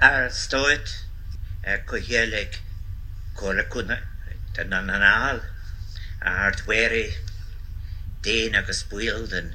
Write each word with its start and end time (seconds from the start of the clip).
ar 0.00 0.28
stoid 0.30 0.94
go 1.86 1.96
héleg 2.08 2.58
chola 3.36 3.64
kuna 3.64 3.98
den 4.54 4.72
an 4.72 4.90
ar 4.90 6.52
dweri 6.62 7.06
déin 8.22 8.54
agus 8.54 8.82
buil 8.82 9.26
den 9.28 9.54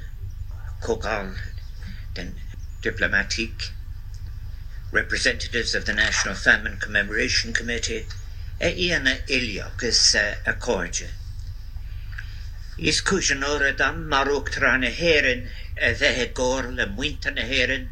diplomatique 2.82 3.70
representatives 4.90 5.74
of 5.74 5.86
the 5.86 5.94
National 5.94 6.34
Famine 6.34 6.76
Commemoration 6.78 7.52
Committee. 7.52 8.06
E 8.60 8.92
ana 8.92 9.16
iliagus 9.26 10.14
a 10.14 10.52
cóide. 10.52 11.08
Is 12.78 13.00
cúsin 13.00 13.42
óra 13.42 13.76
dam 13.76 14.08
marúachtar 14.08 14.78
na 14.78 14.88
héan 14.88 15.48
a 15.76 15.88
eh, 15.88 15.94
bheitthe 15.94 16.32
ggóir 16.34 16.74
le 16.76 16.86
muinte 16.86 17.34
na 17.34 17.42
héan 17.42 17.88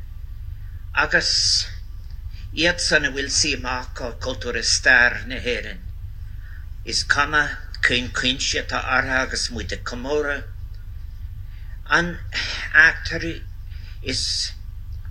agus 0.95 1.66
Jetsane 2.53 3.14
will 3.14 3.29
see 3.30 3.55
maka 3.55 4.11
kulture 4.19 4.65
sterne 4.65 5.38
heren. 5.41 5.79
Is 6.84 7.05
kana 7.05 7.59
kuin 7.80 8.11
kunche 8.11 8.66
ta 8.66 8.80
arhagas 8.83 9.51
muite 9.51 9.80
komora. 9.84 10.43
An 11.87 12.19
actori 12.74 13.45
is 14.02 14.51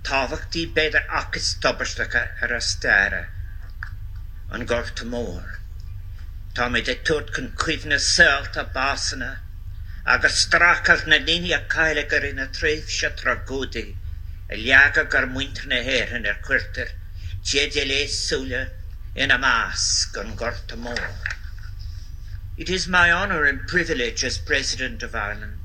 tavakti 0.02 0.66
beder 0.66 1.06
akis 1.08 1.58
toberstaka 1.58 2.28
rastere. 2.42 3.28
An 4.50 4.66
gorf 4.66 4.94
to 4.96 5.06
more. 5.06 5.60
Tá 6.54 6.68
mé 6.68 6.84
de 6.84 6.94
tot 6.94 7.32
kun 7.32 7.52
cuiimhna 7.52 7.98
selt 7.98 8.54
a 8.58 8.66
basana, 8.66 9.38
agus 10.04 10.44
strachas 10.44 11.06
na 11.06 11.16
líine 11.16 11.68
caiile 11.68 12.06
gur 12.06 12.22
ina 12.22 12.48
tréh 12.48 12.86
se 12.86 13.08
tragódaí, 13.08 13.96
a 14.50 14.54
leaga 14.56 15.08
gur 15.08 15.26
muintre 15.26 15.66
na 15.68 15.76
héan 15.76 16.26
ar 16.26 16.42
cuirtir 16.42 16.99
Jede 17.42 17.86
lééissúle 17.86 18.70
in 19.14 19.30
a 19.30 19.38
mask 19.38 20.12
gon 20.12 20.34
gorta 20.36 20.76
mór. 20.76 21.10
It 22.58 22.68
is 22.68 22.86
my 22.86 23.10
honor 23.10 23.46
and 23.46 23.66
privilege 23.66 24.22
as 24.22 24.36
President 24.36 25.02
of 25.02 25.14
Ireland 25.14 25.60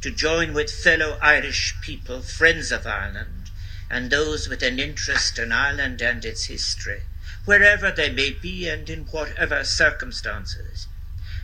to 0.00 0.10
join 0.10 0.54
with 0.54 0.70
fellow 0.70 1.18
Irish 1.20 1.74
people, 1.82 2.22
friends 2.22 2.72
of 2.72 2.86
Ireland, 2.86 3.50
and 3.90 4.10
those 4.10 4.48
with 4.48 4.62
an 4.62 4.78
interest 4.78 5.38
in 5.38 5.52
Ireland 5.52 6.00
and 6.00 6.24
its 6.24 6.46
history, 6.46 7.02
wherever 7.44 7.90
they 7.90 8.10
may 8.10 8.30
be 8.30 8.66
and 8.66 8.88
in 8.88 9.04
whatever 9.04 9.64
circumstances, 9.64 10.86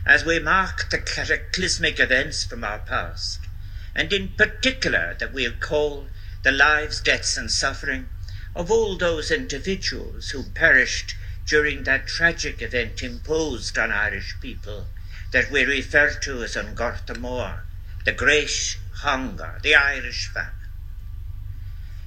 as 0.03 0.25
we 0.25 0.39
mark 0.39 0.89
the 0.89 0.97
cataclysmic 0.97 1.99
events 1.99 2.43
from 2.43 2.63
our 2.63 2.79
past, 2.79 3.39
and 3.93 4.11
in 4.11 4.29
particular 4.29 5.15
that 5.19 5.31
we'll 5.31 5.53
call 5.53 6.09
the 6.41 6.51
lives, 6.51 7.01
deaths, 7.01 7.37
and 7.37 7.51
suffering 7.51 8.09
of 8.55 8.71
all 8.71 8.97
those 8.97 9.31
individuals 9.31 10.29
who 10.29 10.41
perished 10.41 11.15
during 11.45 11.83
that 11.83 12.07
tragic 12.07 12.61
event 12.61 13.03
imposed 13.03 13.77
on 13.77 13.91
Irish 13.91 14.35
people 14.39 14.87
that 15.31 15.51
we 15.51 15.63
refer 15.65 16.13
to 16.21 16.41
as 16.41 16.55
an 16.55 16.73
Gorta 16.73 17.13
Mór, 17.13 17.59
the 18.05 18.13
Great 18.13 18.77
Hunger, 19.01 19.59
the 19.61 19.75
Irish 19.75 20.27
Famine. 20.27 20.51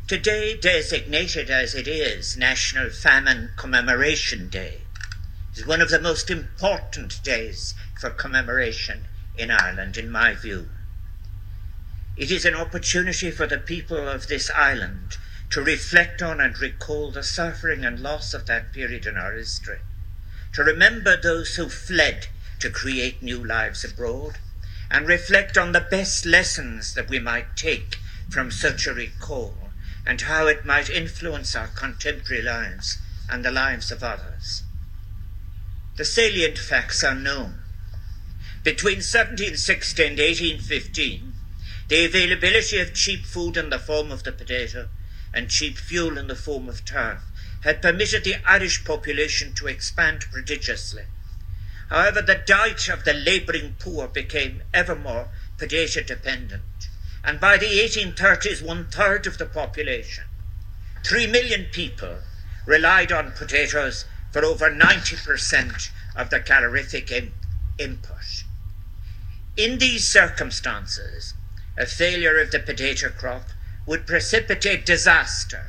Today, 0.06 0.56
designated 0.56 1.50
as 1.50 1.74
it 1.74 1.86
is 1.86 2.34
National 2.34 2.88
Famine 2.88 3.50
Commemoration 3.56 4.48
Day, 4.48 4.82
is 5.54 5.66
one 5.66 5.82
of 5.82 5.90
the 5.90 6.00
most 6.00 6.30
important 6.30 7.22
days 7.22 7.74
for 8.00 8.08
commemoration 8.08 9.04
in 9.36 9.50
Ireland, 9.50 9.98
in 9.98 10.10
my 10.10 10.32
view. 10.32 10.70
It 12.16 12.30
is 12.30 12.46
an 12.46 12.54
opportunity 12.54 13.30
for 13.30 13.46
the 13.46 13.58
people 13.58 14.08
of 14.08 14.28
this 14.28 14.50
island 14.50 15.18
to 15.50 15.62
reflect 15.62 16.20
on 16.20 16.40
and 16.40 16.58
recall 16.58 17.10
the 17.10 17.22
suffering 17.22 17.84
and 17.84 18.00
loss 18.00 18.34
of 18.34 18.46
that 18.46 18.72
period 18.72 19.06
in 19.06 19.16
our 19.16 19.32
history, 19.32 19.78
to 20.52 20.62
remember 20.62 21.16
those 21.16 21.56
who 21.56 21.68
fled 21.68 22.26
to 22.58 22.70
create 22.70 23.22
new 23.22 23.42
lives 23.42 23.84
abroad, 23.84 24.38
and 24.90 25.06
reflect 25.06 25.56
on 25.56 25.72
the 25.72 25.86
best 25.90 26.26
lessons 26.26 26.94
that 26.94 27.08
we 27.08 27.18
might 27.18 27.56
take 27.56 27.98
from 28.30 28.50
such 28.50 28.86
a 28.86 28.94
recall 28.94 29.70
and 30.06 30.22
how 30.22 30.46
it 30.46 30.64
might 30.64 30.88
influence 30.88 31.54
our 31.54 31.68
contemporary 31.68 32.42
lives 32.42 32.98
and 33.30 33.44
the 33.44 33.50
lives 33.50 33.92
of 33.92 34.02
others. 34.02 34.62
The 35.96 36.04
salient 36.04 36.58
facts 36.58 37.04
are 37.04 37.14
known. 37.14 37.60
Between 38.64 38.96
1760 38.96 40.02
and 40.02 40.18
1815, 40.18 41.34
the 41.88 42.04
availability 42.04 42.78
of 42.78 42.94
cheap 42.94 43.24
food 43.26 43.56
in 43.56 43.70
the 43.70 43.78
form 43.78 44.10
of 44.10 44.22
the 44.22 44.32
potato 44.32 44.88
and 45.38 45.48
cheap 45.48 45.78
fuel 45.78 46.18
in 46.18 46.26
the 46.26 46.34
form 46.34 46.68
of 46.68 46.84
turf 46.84 47.22
had 47.62 47.80
permitted 47.80 48.24
the 48.24 48.34
Irish 48.44 48.84
population 48.84 49.54
to 49.54 49.68
expand 49.68 50.26
prodigiously. 50.32 51.04
However, 51.90 52.20
the 52.20 52.42
diet 52.44 52.88
of 52.88 53.04
the 53.04 53.14
labouring 53.14 53.76
poor 53.78 54.08
became 54.08 54.62
ever 54.74 54.96
more 54.96 55.28
potato 55.56 56.02
dependent, 56.02 56.88
and 57.22 57.38
by 57.38 57.56
the 57.56 57.66
1830s, 57.66 58.62
one 58.62 58.88
third 58.88 59.28
of 59.28 59.38
the 59.38 59.46
population, 59.46 60.24
three 61.04 61.28
million 61.28 61.66
people, 61.66 62.18
relied 62.66 63.12
on 63.12 63.30
potatoes 63.30 64.06
for 64.32 64.44
over 64.44 64.68
90% 64.68 65.90
of 66.16 66.30
the 66.30 66.40
calorific 66.40 67.12
in- 67.12 67.32
input. 67.78 68.42
In 69.56 69.78
these 69.78 70.08
circumstances, 70.08 71.34
a 71.76 71.86
failure 71.86 72.40
of 72.40 72.50
the 72.50 72.58
potato 72.58 73.10
crop 73.10 73.50
would 73.88 74.06
precipitate 74.06 74.84
disaster. 74.84 75.64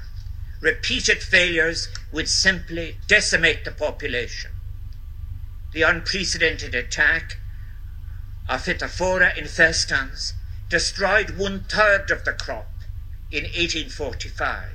Repeated 0.60 1.20
failures 1.20 1.88
would 2.12 2.28
simply 2.28 2.98
decimate 3.08 3.64
the 3.64 3.72
population. 3.72 4.52
The 5.72 5.84
unprecedented 5.84 6.76
attack 6.76 7.38
of 8.50 8.66
Phytophthora 8.66 9.34
infestans 9.38 10.34
destroyed 10.68 11.38
one 11.38 11.64
third 11.64 12.12
of 12.12 12.26
the 12.26 12.34
crop 12.34 12.70
in 13.32 13.44
1845, 13.44 14.68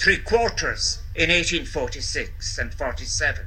three 0.00 0.16
quarters 0.16 1.02
in 1.14 1.28
1846 1.28 2.56
and 2.56 2.72
47, 2.72 3.46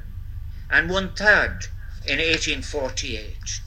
and 0.70 0.92
one 0.92 1.16
third 1.16 1.66
in 2.06 2.20
1848. 2.20 3.62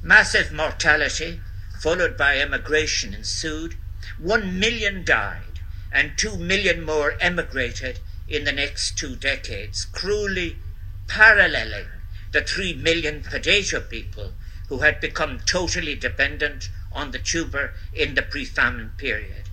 Massive 0.00 0.52
mortality, 0.52 1.40
followed 1.80 2.16
by 2.16 2.38
emigration, 2.38 3.14
ensued 3.14 3.74
one 4.18 4.58
million 4.58 5.04
died, 5.04 5.60
and 5.90 6.18
two 6.18 6.36
million 6.36 6.82
more 6.82 7.16
emigrated 7.20 8.00
in 8.28 8.44
the 8.44 8.52
next 8.52 8.98
two 8.98 9.16
decades, 9.16 9.84
cruelly 9.84 10.58
paralleling 11.06 11.88
the 12.32 12.42
three 12.42 12.74
million 12.74 13.22
potato 13.22 13.80
people 13.80 14.34
who 14.68 14.80
had 14.80 15.00
become 15.00 15.38
totally 15.40 15.94
dependent 15.94 16.68
on 16.92 17.12
the 17.12 17.18
tuber 17.18 17.72
in 17.92 18.14
the 18.14 18.22
pre 18.22 18.44
famine 18.44 18.90
period. 18.96 19.48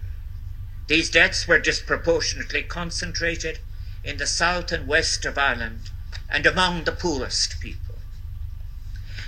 These 0.88 1.10
deaths 1.10 1.48
were 1.48 1.60
disproportionately 1.60 2.64
concentrated 2.64 3.60
in 4.04 4.18
the 4.18 4.28
south 4.28 4.72
and 4.72 4.88
west 4.88 5.26
of 5.26 5.38
Ireland 5.38 5.90
and 6.30 6.46
among 6.46 6.84
the 6.84 6.92
poorest 6.92 7.60
people. 7.60 8.00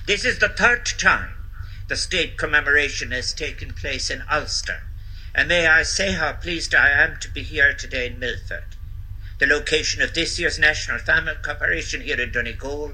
This 0.06 0.26
is 0.26 0.40
the 0.40 0.50
third 0.50 0.86
time 0.86 1.36
the 1.88 1.96
state 1.96 2.38
commemoration 2.38 3.12
has 3.12 3.34
taken 3.34 3.74
place 3.74 4.10
in 4.10 4.24
Ulster 4.30 4.82
and 5.36 5.48
may 5.48 5.66
I 5.66 5.82
say 5.82 6.12
how 6.12 6.34
pleased 6.34 6.76
I 6.76 6.90
am 6.90 7.18
to 7.20 7.30
be 7.30 7.42
here 7.42 7.74
today 7.74 8.06
in 8.06 8.20
Milford. 8.20 8.76
The 9.40 9.48
location 9.48 10.04
of 10.04 10.14
this 10.14 10.38
year's 10.38 10.60
National 10.60 11.00
Famine 11.00 11.38
Commemoration 11.42 12.02
here 12.02 12.22
in 12.22 12.32
Donegal 12.32 12.94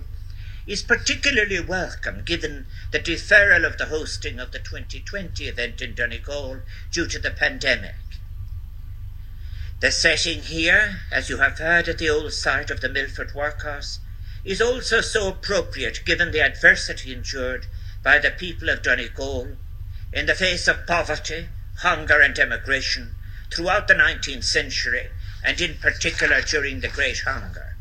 is 0.66 0.82
particularly 0.82 1.60
welcome 1.60 2.24
given 2.24 2.66
the 2.92 3.00
deferral 3.00 3.66
of 3.66 3.78
the 3.78 3.88
hosting 3.88 4.40
of 4.40 4.54
the 4.54 4.60
2020 4.60 5.50
event 5.50 5.82
in 5.82 5.94
Donegal 5.94 6.62
due 6.92 7.08
to 7.08 7.20
the 7.20 7.32
pandemic. 7.32 7.96
The 9.82 9.92
setting 9.92 10.42
here, 10.44 11.02
as 11.12 11.30
you 11.30 11.38
have 11.38 11.60
heard 11.60 11.90
at 11.90 11.98
the 11.98 12.10
old 12.10 12.32
site 12.32 12.72
of 12.72 12.80
the 12.80 12.90
Milford 12.90 13.34
Workhouse, 13.34 14.00
is 14.46 14.62
also 14.62 15.02
so 15.02 15.28
appropriate 15.28 16.06
given 16.06 16.32
the 16.32 16.42
adversity 16.42 17.12
endured 17.12 17.68
by 18.02 18.18
the 18.18 18.32
people 18.32 18.70
of 18.70 18.82
Donegal 18.82 19.58
in 20.14 20.26
the 20.26 20.36
face 20.36 20.68
of 20.70 20.88
poverty, 20.88 21.50
hunger 21.80 22.20
and 22.20 22.38
emigration 22.38 23.16
throughout 23.52 23.88
the 23.88 23.94
19th 23.94 24.44
century, 24.44 25.08
and 25.44 25.62
in 25.62 25.78
particular 25.78 26.42
during 26.42 26.82
the 26.82 26.88
Great 26.88 27.20
Hunger. 27.20 27.76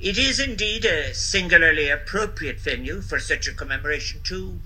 It 0.00 0.18
is 0.18 0.40
indeed 0.40 0.84
a 0.84 1.14
singularly 1.14 1.88
appropriate 1.88 2.60
venue 2.60 3.02
for 3.02 3.20
such 3.20 3.46
a 3.46 3.52
commemoration 3.52 4.20
too, 4.24 4.60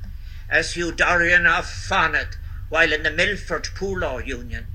as 0.49 0.75
Hugh 0.75 0.93
Dorian 0.93 1.47
of 1.47 1.67
Fanad, 1.67 2.37
while 2.69 2.93
in 2.93 3.03
the 3.03 3.11
Milford 3.11 3.69
Poor 3.75 3.99
Law 3.99 4.19
Union, 4.19 4.67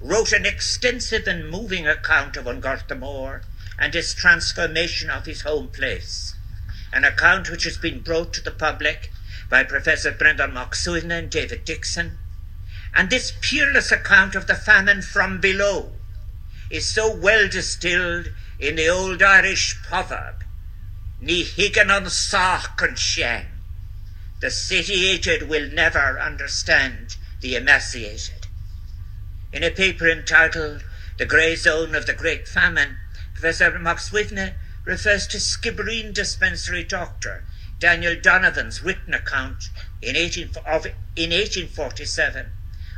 wrote 0.00 0.32
an 0.32 0.46
extensive 0.46 1.28
and 1.28 1.48
moving 1.48 1.86
account 1.86 2.36
of 2.36 2.46
An 2.46 2.60
Gorta 2.60 2.96
Mór 2.96 3.42
and 3.78 3.94
his 3.94 4.14
transformation 4.14 5.10
of 5.10 5.26
his 5.26 5.42
home 5.42 5.68
place, 5.68 6.34
an 6.92 7.04
account 7.04 7.50
which 7.50 7.64
has 7.64 7.76
been 7.76 8.00
brought 8.00 8.32
to 8.32 8.40
the 8.40 8.50
public 8.50 9.12
by 9.48 9.62
Professor 9.62 10.10
Brendan 10.10 10.54
Mac 10.54 10.74
Suibhne 10.74 11.12
and 11.12 11.30
David 11.30 11.64
Dickson, 11.64 12.18
and 12.94 13.08
this 13.08 13.32
peerless 13.40 13.92
account 13.92 14.34
of 14.34 14.46
the 14.46 14.54
famine 14.54 15.02
from 15.02 15.40
below 15.40 15.92
is 16.70 16.92
so 16.92 17.14
well 17.14 17.48
distilled 17.48 18.28
in 18.58 18.76
the 18.76 18.88
old 18.88 19.22
Irish 19.22 19.76
proverb, 19.82 20.44
Ni 21.20 21.44
higan 21.44 21.90
on 21.90 22.08
sark 22.08 22.80
and 22.82 22.98
shen. 22.98 23.46
The 24.40 24.50
city-aged 24.50 25.42
will 25.42 25.70
never 25.70 26.18
understand 26.18 27.16
the 27.40 27.56
emaciated. 27.56 28.46
In 29.52 29.62
a 29.62 29.70
paper 29.70 30.08
entitled 30.08 30.84
The 31.18 31.26
Grey 31.26 31.56
Zone 31.56 31.94
of 31.94 32.06
the 32.06 32.14
Great 32.14 32.48
Famine, 32.48 32.96
Professor 33.34 33.78
Mac 33.78 33.98
Suibhne 33.98 34.54
refers 34.84 35.26
to 35.28 35.38
Skibbereen 35.38 36.14
dispensary 36.14 36.84
doctor 36.84 37.44
Daniel 37.78 38.14
Donovan's 38.20 38.82
written 38.82 39.14
account 39.14 39.70
in, 40.02 40.16
18, 40.16 40.50
of, 40.66 40.86
in 41.16 41.30
1847 41.30 42.52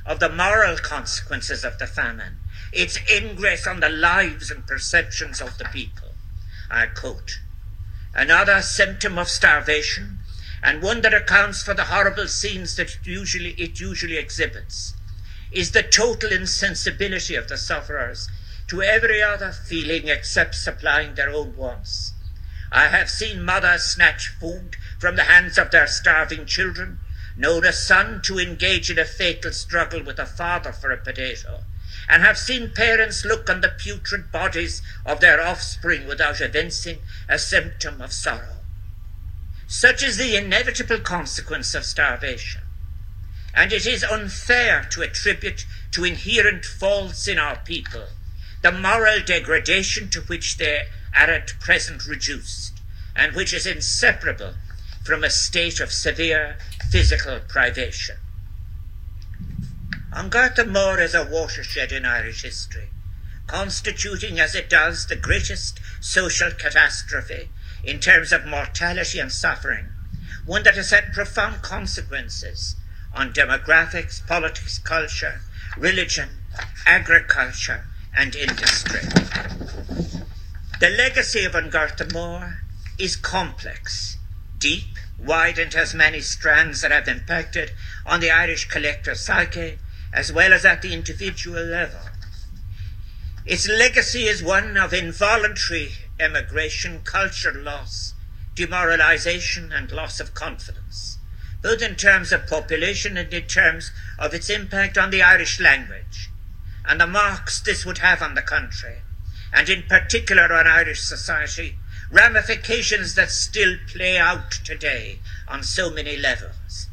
of 0.05 0.21
the 0.21 0.29
moral 0.29 0.77
consequences 0.77 1.65
of 1.65 1.79
the 1.79 1.87
famine, 1.87 2.39
its 2.73 2.99
ingress 3.11 3.67
on 3.67 3.81
the 3.81 3.89
lives 3.89 4.51
and 4.51 4.67
perceptions 4.67 5.41
of 5.41 5.59
the 5.59 5.65
people. 5.67 6.15
I 6.71 6.87
quote, 6.87 7.41
Another 8.15 8.61
symptom 8.63 9.19
of 9.19 9.29
starvation, 9.29 10.19
and 10.63 10.83
one 10.83 11.01
that 11.01 11.15
accounts 11.15 11.63
for 11.63 11.75
the 11.75 11.85
horrible 11.85 12.29
scenes 12.29 12.77
that 12.77 12.91
it 12.91 13.07
usually, 13.07 13.51
it 13.53 13.81
usually 13.81 14.17
exhibits, 14.17 14.95
is 15.51 15.73
the 15.73 15.83
total 15.83 16.33
insensibility 16.33 17.35
of 17.35 17.49
the 17.49 17.57
sufferers 17.57 18.29
to 18.69 18.83
every 18.83 19.23
other 19.23 19.53
feeling 19.53 20.09
except 20.09 20.55
supplying 20.55 21.15
their 21.15 21.31
own 21.31 21.57
wants. 21.57 22.13
I 22.71 22.89
have 22.89 23.11
seen 23.11 23.43
mothers 23.43 23.83
snatch 23.83 24.29
food 24.29 24.77
from 24.99 25.17
the 25.17 25.25
hands 25.25 25.59
of 25.59 25.71
their 25.71 25.87
starving 25.87 26.47
children, 26.47 27.01
known 27.37 27.65
a 27.65 27.73
son 27.73 28.21
to 28.23 28.39
engage 28.39 28.91
in 28.91 28.99
a 28.99 29.05
fatal 29.05 29.53
struggle 29.53 30.03
with 30.03 30.19
a 30.19 30.27
father 30.27 30.73
for 30.73 30.91
a 30.91 30.97
potato, 30.97 31.63
and 32.09 32.23
have 32.23 32.39
seen 32.39 32.71
parents 32.71 33.25
look 33.25 33.49
on 33.49 33.61
the 33.61 33.69
putrid 33.69 34.31
bodies 34.31 34.83
of 35.07 35.21
their 35.21 35.41
offspring 35.41 36.07
without 36.07 36.41
evincing 36.41 36.99
a 37.29 37.39
symptom 37.39 38.01
of 38.01 38.13
sorrow. 38.13 38.57
Such 39.67 40.03
is 40.03 40.17
the 40.17 40.37
inevitable 40.37 41.01
consequence 41.01 41.75
of 41.75 41.85
starvation, 41.85 42.63
and 43.55 43.73
it 43.73 43.87
is 43.87 44.05
unfair 44.05 44.87
to 44.91 45.03
attribute 45.03 45.67
to 45.93 46.05
inherent 46.05 46.65
faults 46.65 47.29
in 47.29 47.39
our 47.39 47.57
people 47.57 48.09
the 48.63 48.73
moral 48.73 49.21
degradation 49.21 50.09
to 50.09 50.21
which 50.23 50.57
they 50.57 50.83
are 51.17 51.31
at 51.31 51.59
present 51.59 52.07
reduced, 52.07 52.81
and 53.15 53.35
which 53.35 53.53
is 53.53 53.67
inseparable 53.67 54.55
from 55.05 55.25
a 55.25 55.31
state 55.31 55.81
of 55.81 55.93
severe 55.93 56.57
physical 56.91 57.41
privation. 57.49 58.17
An 60.13 60.29
Gorta 60.29 60.65
Mór 60.65 61.01
is 61.01 61.15
a 61.15 61.25
watershed 61.25 61.91
in 61.91 62.05
Irish 62.05 62.43
history, 62.43 62.91
constituting 63.47 64.39
as 64.39 64.55
it 64.55 64.71
does 64.71 65.07
the 65.07 65.17
greatest 65.17 65.81
social 66.01 66.51
catastrophe 66.51 67.49
in 67.83 67.99
terms 67.99 68.33
of 68.33 68.47
mortality 68.47 69.19
and 69.19 69.33
suffering, 69.33 69.87
one 70.47 70.63
that 70.63 70.77
has 70.77 70.91
had 70.91 71.13
profound 71.13 71.63
consequences 71.63 72.77
on 73.15 73.33
demographics, 73.33 74.25
politics, 74.27 74.79
culture, 74.79 75.41
religion, 75.77 76.29
agriculture, 76.87 77.87
and 78.15 78.37
industry. 78.37 79.01
The 80.81 80.91
legacy 80.91 81.45
of 81.45 81.55
An 81.55 81.71
Gorta 81.71 82.05
Mór 82.07 82.59
is 82.99 83.17
complex, 83.17 84.19
deep, 84.63 84.97
wide, 85.19 85.59
and 85.59 85.75
has 85.75 85.93
many 85.93 86.21
strands 86.21 86.83
that 86.83 86.93
have 86.93 87.09
impacted 87.09 87.73
on 88.07 88.21
the 88.21 88.31
Irish 88.31 88.69
collective 88.69 89.17
psyche 89.17 89.77
as 90.13 90.33
well 90.33 90.53
as 90.53 90.65
at 90.65 90.83
the 90.83 90.95
individual 90.95 91.65
level. 91.65 92.01
Its 93.45 93.69
legacy 93.69 94.23
is 94.23 94.41
one 94.41 94.77
of 94.77 94.95
involuntary 94.95 95.91
emigration, 96.21 97.01
culture 97.03 97.53
loss, 97.53 98.15
demoralization, 98.55 99.73
and 99.73 99.91
loss 99.91 100.21
of 100.21 100.33
confidence, 100.33 101.19
both 101.61 101.83
in 101.83 101.97
terms 101.97 102.31
of 102.31 102.47
population 102.47 103.17
and 103.17 103.35
in 103.35 103.47
terms 103.49 103.91
of 104.17 104.33
its 104.33 104.49
impact 104.49 104.97
on 104.97 105.11
the 105.11 105.23
Irish 105.23 105.59
language, 105.59 106.31
and 106.87 107.01
the 107.01 107.07
marks 107.07 107.61
this 107.61 107.85
would 107.85 107.99
have 107.99 108.23
on 108.23 108.37
the 108.37 108.43
country, 108.43 108.99
and 109.53 109.69
in 109.69 109.83
particular 109.89 110.53
on 110.53 110.69
Irish 110.69 111.01
society, 111.01 111.79
ramifications 112.13 113.15
that 113.15 113.31
still 113.31 113.77
play 113.91 114.19
out 114.19 114.51
today 114.51 115.19
on 115.49 115.63
so 115.63 115.91
many 115.91 116.15
levels. 116.15 116.89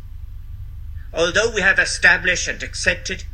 Although 1.13 1.51
we 1.53 1.61
have 1.61 1.77
established 1.77 2.47
and 2.47 2.63
accepted, 2.63 3.25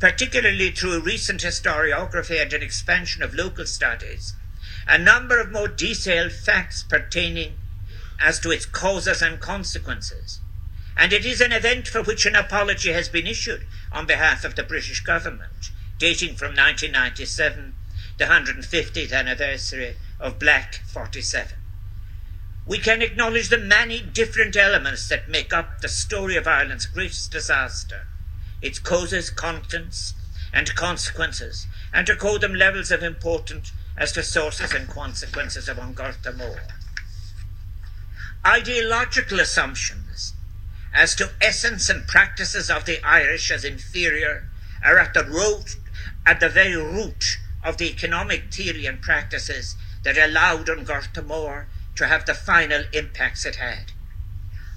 particularly 0.00 0.72
through 0.72 1.00
recent 1.00 1.40
historiography 1.40 2.42
and 2.42 2.52
an 2.52 2.62
expansion 2.62 3.22
of 3.22 3.34
local 3.34 3.66
studies, 3.66 4.34
a 4.88 4.98
number 4.98 5.40
of 5.40 5.52
more 5.52 5.68
detailed 5.68 6.32
facts 6.32 6.82
pertaining 6.82 7.54
as 8.20 8.40
to 8.40 8.50
its 8.50 8.66
causes 8.66 9.22
and 9.22 9.38
consequences, 9.38 10.40
and 10.96 11.12
it 11.12 11.24
is 11.24 11.40
an 11.40 11.52
event 11.52 11.86
for 11.86 12.02
which 12.02 12.26
an 12.26 12.34
apology 12.34 12.92
has 12.92 13.08
been 13.08 13.28
issued 13.28 13.64
on 13.92 14.06
behalf 14.06 14.44
of 14.44 14.56
the 14.56 14.64
British 14.64 15.04
government, 15.04 15.70
dating 15.98 16.34
from 16.34 16.48
1997, 16.48 17.74
the 18.18 18.24
150th 18.24 19.12
anniversary 19.12 19.94
of 20.20 20.38
Black 20.38 20.76
47. 20.86 21.56
We 22.66 22.78
can 22.78 23.00
acknowledge 23.00 23.48
the 23.48 23.58
many 23.58 24.00
different 24.00 24.56
elements 24.56 25.08
that 25.08 25.28
make 25.28 25.52
up 25.52 25.80
the 25.80 25.88
story 25.88 26.36
of 26.36 26.46
Ireland's 26.46 26.86
greatest 26.86 27.32
disaster, 27.32 28.06
its 28.60 28.78
causes, 28.78 29.30
contents, 29.30 30.14
and 30.52 30.74
consequences, 30.74 31.66
and 31.92 32.06
to 32.06 32.16
call 32.16 32.38
them 32.38 32.54
levels 32.54 32.90
of 32.90 33.02
importance 33.02 33.72
as 33.96 34.12
to 34.12 34.22
sources 34.22 34.72
and 34.72 34.88
consequences 34.88 35.68
of 35.68 35.78
An 35.78 35.94
Gorta 35.94 36.32
Mór. 36.32 36.60
Ideological 38.46 39.40
assumptions 39.40 40.34
as 40.94 41.14
to 41.16 41.30
essence 41.40 41.88
and 41.88 42.06
practices 42.06 42.70
of 42.70 42.84
the 42.84 43.04
Irish 43.04 43.50
as 43.50 43.64
inferior 43.64 44.48
are 44.84 44.98
at 44.98 45.14
the 45.14 45.24
root 45.24 45.76
at 46.24 46.40
the 46.40 46.48
very 46.48 46.76
root 46.76 47.38
of 47.64 47.76
the 47.78 47.90
economic 47.90 48.52
theory 48.52 48.86
and 48.86 49.02
practices 49.02 49.76
that 50.04 50.16
allowed 50.16 50.66
Gorta 50.84 51.66
to 51.96 52.06
have 52.06 52.26
the 52.26 52.34
final 52.34 52.84
impacts 52.92 53.44
it 53.44 53.56
had. 53.56 53.92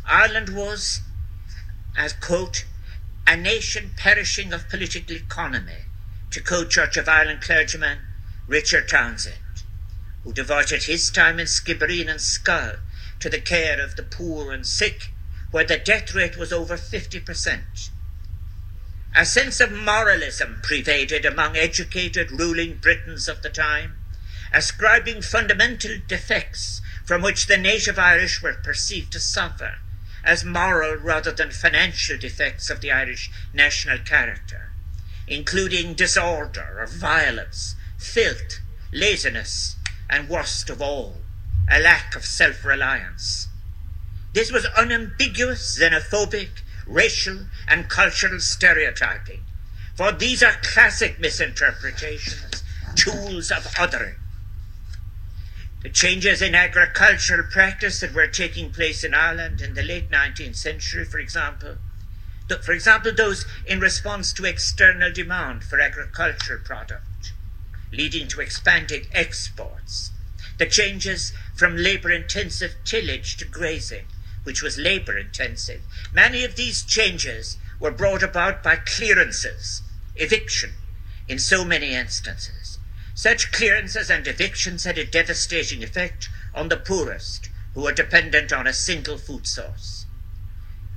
Ireland 0.07 0.49
was, 0.49 1.01
as 1.95 2.13
quote, 2.13 2.65
a 3.27 3.37
nation 3.37 3.91
perishing 3.95 4.51
of 4.51 4.69
political 4.69 5.15
economy, 5.15 5.85
to 6.31 6.41
quote 6.41 6.71
Church 6.71 6.97
of 6.97 7.07
Ireland 7.07 7.41
clergyman 7.41 7.99
Richard 8.47 8.89
Townshend, 8.89 9.63
who 10.23 10.33
devoted 10.33 10.83
his 10.83 11.11
time 11.11 11.39
in 11.39 11.45
Skibbereen 11.45 12.09
and 12.09 12.19
Schull 12.19 12.79
to 13.19 13.29
the 13.29 13.39
care 13.39 13.79
of 13.79 13.95
the 13.95 14.03
poor 14.03 14.51
and 14.51 14.65
sick, 14.65 15.11
where 15.51 15.63
the 15.63 15.77
death 15.77 16.15
rate 16.15 16.37
was 16.37 16.51
over 16.51 16.75
50%. 16.75 17.89
A 19.15 19.25
sense 19.25 19.59
of 19.59 19.71
moralism 19.71 20.61
pervaded 20.63 21.25
among 21.25 21.55
educated 21.55 22.31
ruling 22.31 22.77
Britons 22.77 23.27
of 23.27 23.41
the 23.41 23.49
time, 23.49 23.97
ascribing 24.53 25.21
fundamental 25.21 25.97
defects 26.07 26.81
from 27.05 27.21
which 27.21 27.47
the 27.47 27.57
native 27.57 27.97
Irish 27.97 28.41
were 28.41 28.53
perceived 28.53 29.11
to 29.13 29.19
suffer 29.19 29.75
as 30.23 30.45
moral 30.45 30.95
rather 30.95 31.31
than 31.31 31.51
financial 31.51 32.17
defects 32.17 32.69
of 32.69 32.81
the 32.81 32.91
Irish 32.91 33.31
national 33.53 33.97
character, 33.99 34.71
including 35.27 35.93
disorder 35.93 36.77
or 36.79 36.85
violence, 36.85 37.75
filth, 37.97 38.59
laziness, 38.91 39.75
and 40.09 40.29
worst 40.29 40.69
of 40.69 40.81
all, 40.81 41.17
a 41.69 41.79
lack 41.79 42.15
of 42.15 42.25
self 42.25 42.63
reliance. 42.63 43.47
This 44.33 44.51
was 44.51 44.65
unambiguous, 44.77 45.79
xenophobic, 45.79 46.49
racial, 46.85 47.47
and 47.67 47.89
cultural 47.89 48.39
stereotyping, 48.39 49.43
for 49.95 50.11
these 50.11 50.43
are 50.43 50.55
classic 50.61 51.19
misinterpretations, 51.19 52.63
tools 52.95 53.51
of 53.51 53.63
othering. 53.75 54.15
The 55.83 55.89
changes 55.89 56.43
in 56.43 56.53
agricultural 56.53 57.47
practice 57.51 57.99
that 58.01 58.13
were 58.13 58.27
taking 58.27 58.71
place 58.71 59.03
in 59.03 59.15
Ireland 59.15 59.61
in 59.61 59.73
the 59.73 59.81
late 59.81 60.11
19th 60.11 60.55
century, 60.55 61.05
for 61.05 61.17
example, 61.17 61.77
for 62.63 62.73
example, 62.73 63.11
those 63.13 63.45
in 63.65 63.79
response 63.79 64.33
to 64.33 64.45
external 64.45 65.11
demand 65.11 65.63
for 65.63 65.79
agricultural 65.79 66.59
product, 66.63 67.33
leading 67.91 68.27
to 68.27 68.41
expanded 68.41 69.07
exports, 69.13 70.11
the 70.57 70.65
changes 70.65 71.33
from 71.55 71.77
labor 71.77 72.11
intensive 72.11 72.75
tillage 72.83 73.37
to 73.37 73.45
grazing, 73.45 74.05
which 74.43 74.61
was 74.61 74.77
labour 74.77 75.17
intensive. 75.17 75.81
Many 76.13 76.43
of 76.43 76.55
these 76.57 76.83
changes 76.83 77.57
were 77.79 77.91
brought 77.91 78.21
about 78.21 78.61
by 78.61 78.75
clearances, 78.75 79.81
eviction, 80.15 80.73
in 81.27 81.39
so 81.39 81.63
many 81.63 81.93
instances. 81.95 82.60
Such 83.13 83.51
clearances 83.51 84.09
and 84.09 84.25
evictions 84.25 84.85
had 84.85 84.97
a 84.97 85.05
devastating 85.05 85.83
effect 85.83 86.29
on 86.53 86.69
the 86.69 86.77
poorest, 86.77 87.49
who 87.73 87.81
were 87.81 87.91
dependent 87.91 88.53
on 88.53 88.67
a 88.67 88.73
single 88.73 89.17
food 89.17 89.45
source. 89.45 90.05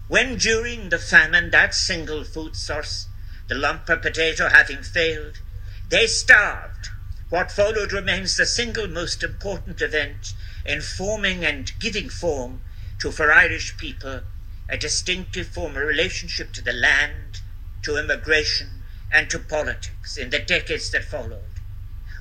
When 0.06 0.36
during 0.36 0.90
the 0.90 0.98
famine 0.98 1.50
that 1.50 1.74
single 1.74 2.24
food 2.24 2.56
source, 2.56 3.08
the 3.48 3.54
lump 3.54 3.88
of 3.88 4.02
potato 4.02 4.48
having 4.48 4.82
failed, 4.82 5.40
they 5.88 6.06
starved, 6.06 6.88
What 7.30 7.50
followed 7.50 7.92
remains 7.92 8.36
the 8.36 8.46
single 8.46 8.86
most 8.86 9.22
important 9.22 9.82
event 9.82 10.34
in 10.64 10.82
forming 10.82 11.44
and 11.44 11.72
giving 11.80 12.08
form 12.08 12.62
to, 13.00 13.10
for 13.10 13.32
Irish 13.32 13.76
people, 13.76 14.22
a 14.68 14.76
distinctive 14.76 15.48
form 15.48 15.76
of 15.76 15.82
relationship 15.82 16.52
to 16.52 16.62
the 16.62 16.72
land, 16.72 17.40
to 17.82 17.96
immigration, 17.96 18.84
and 19.10 19.28
to 19.30 19.38
politics 19.38 20.16
in 20.16 20.30
the 20.30 20.38
decades 20.38 20.90
that 20.90 21.04
followed. 21.04 21.53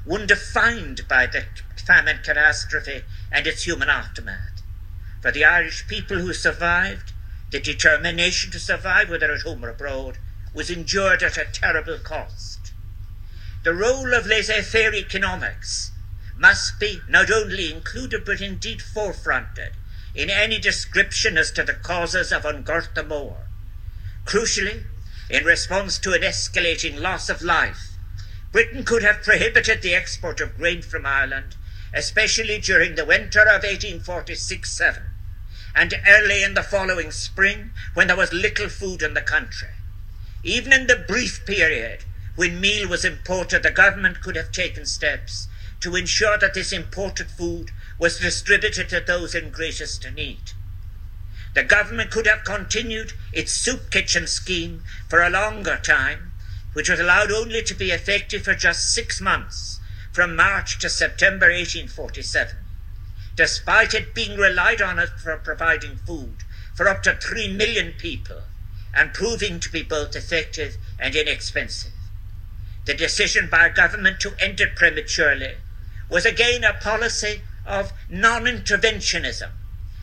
One 0.06 0.28
defined 0.28 1.08
by 1.08 1.28
the 1.28 1.46
famine 1.86 2.20
catastrophe 2.24 3.04
and 3.32 3.48
its 3.48 3.64
human 3.64 3.90
aftermath. 3.90 4.62
For 5.22 5.32
the 5.32 5.46
Irish 5.46 5.88
people 5.88 6.18
who 6.18 6.34
survived, 6.34 7.14
the 7.52 7.60
determination 7.60 8.52
to 8.52 8.60
survive, 8.60 9.10
whether 9.10 9.32
at 9.32 9.44
home 9.44 9.64
or 9.64 9.70
abroad, 9.70 10.18
was 10.54 10.70
endured 10.70 11.24
at 11.24 11.38
a 11.38 11.46
terrible 11.46 12.00
cost. 12.00 12.74
The 13.64 13.74
role 13.74 14.14
of 14.14 14.26
laissez 14.26 14.62
faire 14.64 14.94
economics 14.94 15.92
must 16.36 16.80
be 16.80 17.00
not 17.08 17.32
only 17.32 17.72
included 17.72 18.26
but 18.26 18.42
indeed 18.42 18.82
forefronted 18.82 19.74
in 20.14 20.30
any 20.30 20.60
description 20.60 21.38
as 21.38 21.52
to 21.52 21.64
the 21.64 21.74
causes 21.74 22.34
of 22.34 22.44
An 22.44 22.64
Gorta 22.64 23.04
Mór. 23.04 23.38
Crucially, 24.26 24.84
in 25.30 25.46
response 25.46 25.98
to 26.00 26.12
an 26.12 26.22
escalating 26.22 27.00
loss 27.00 27.30
of 27.30 27.42
life, 27.42 27.93
Britain 28.54 28.84
could 28.86 29.02
have 29.02 29.24
prohibited 29.24 29.82
the 29.82 29.96
export 29.96 30.40
of 30.40 30.56
grain 30.58 30.84
from 30.84 31.08
Ireland, 31.08 31.56
especially 31.92 32.60
during 32.60 32.94
the 32.94 33.04
winter 33.04 33.42
of 33.42 33.64
1846 33.64 34.70
7, 34.70 35.02
and 35.76 36.00
early 36.08 36.44
in 36.44 36.54
the 36.54 36.62
following 36.62 37.10
spring 37.10 37.72
when 37.96 38.06
there 38.06 38.16
was 38.16 38.32
little 38.32 38.70
food 38.70 39.02
in 39.02 39.16
the 39.16 39.24
country. 39.24 39.70
Even 40.44 40.72
in 40.72 40.86
the 40.86 40.96
brief 40.96 41.48
period 41.48 42.06
when 42.36 42.62
meal 42.62 42.88
was 42.88 43.04
imported, 43.04 43.64
the 43.64 43.72
government 43.72 44.22
could 44.22 44.36
have 44.36 44.52
taken 44.52 44.86
steps 44.86 45.48
to 45.80 45.96
ensure 45.96 46.38
that 46.38 46.54
this 46.54 46.72
imported 46.72 47.32
food 47.32 47.72
was 47.98 48.20
distributed 48.20 48.88
to 48.90 49.00
those 49.00 49.34
in 49.34 49.50
greatest 49.50 50.06
need. 50.14 50.52
The 51.56 51.64
government 51.64 52.12
could 52.12 52.28
have 52.28 52.44
continued 52.44 53.14
its 53.32 53.52
soup 53.52 53.90
kitchen 53.90 54.28
scheme 54.28 54.84
for 55.10 55.24
a 55.24 55.30
longer 55.32 55.80
time, 55.82 56.33
which 56.74 56.90
was 56.90 57.00
allowed 57.00 57.32
only 57.32 57.62
to 57.64 57.74
be 57.74 57.92
effective 57.92 58.44
for 58.44 58.56
just 58.56 58.94
six 58.94 59.22
months, 59.22 59.80
from 60.12 60.36
March 60.36 60.78
to 60.80 60.90
September 60.90 61.48
1847, 61.48 62.56
despite 63.36 63.94
it 63.94 64.14
being 64.14 64.38
relied 64.38 64.82
on 64.82 65.00
for 65.22 65.38
providing 65.38 65.98
food 65.98 66.44
for 66.76 66.88
up 66.88 67.04
to 67.04 67.16
three 67.16 67.48
million 67.48 67.94
people 67.94 68.42
and 68.94 69.14
proving 69.14 69.60
to 69.60 69.72
be 69.72 69.82
both 69.82 70.16
effective 70.16 70.78
and 71.00 71.16
inexpensive. 71.16 71.92
The 72.86 72.94
decision 72.94 73.48
by 73.50 73.70
government 73.70 74.20
to 74.22 74.36
end 74.40 74.60
it 74.60 74.76
prematurely 74.76 75.56
was 76.10 76.26
again 76.26 76.64
a 76.64 76.74
policy 76.74 77.42
of 77.66 77.94
non 78.10 78.44
interventionism, 78.44 79.50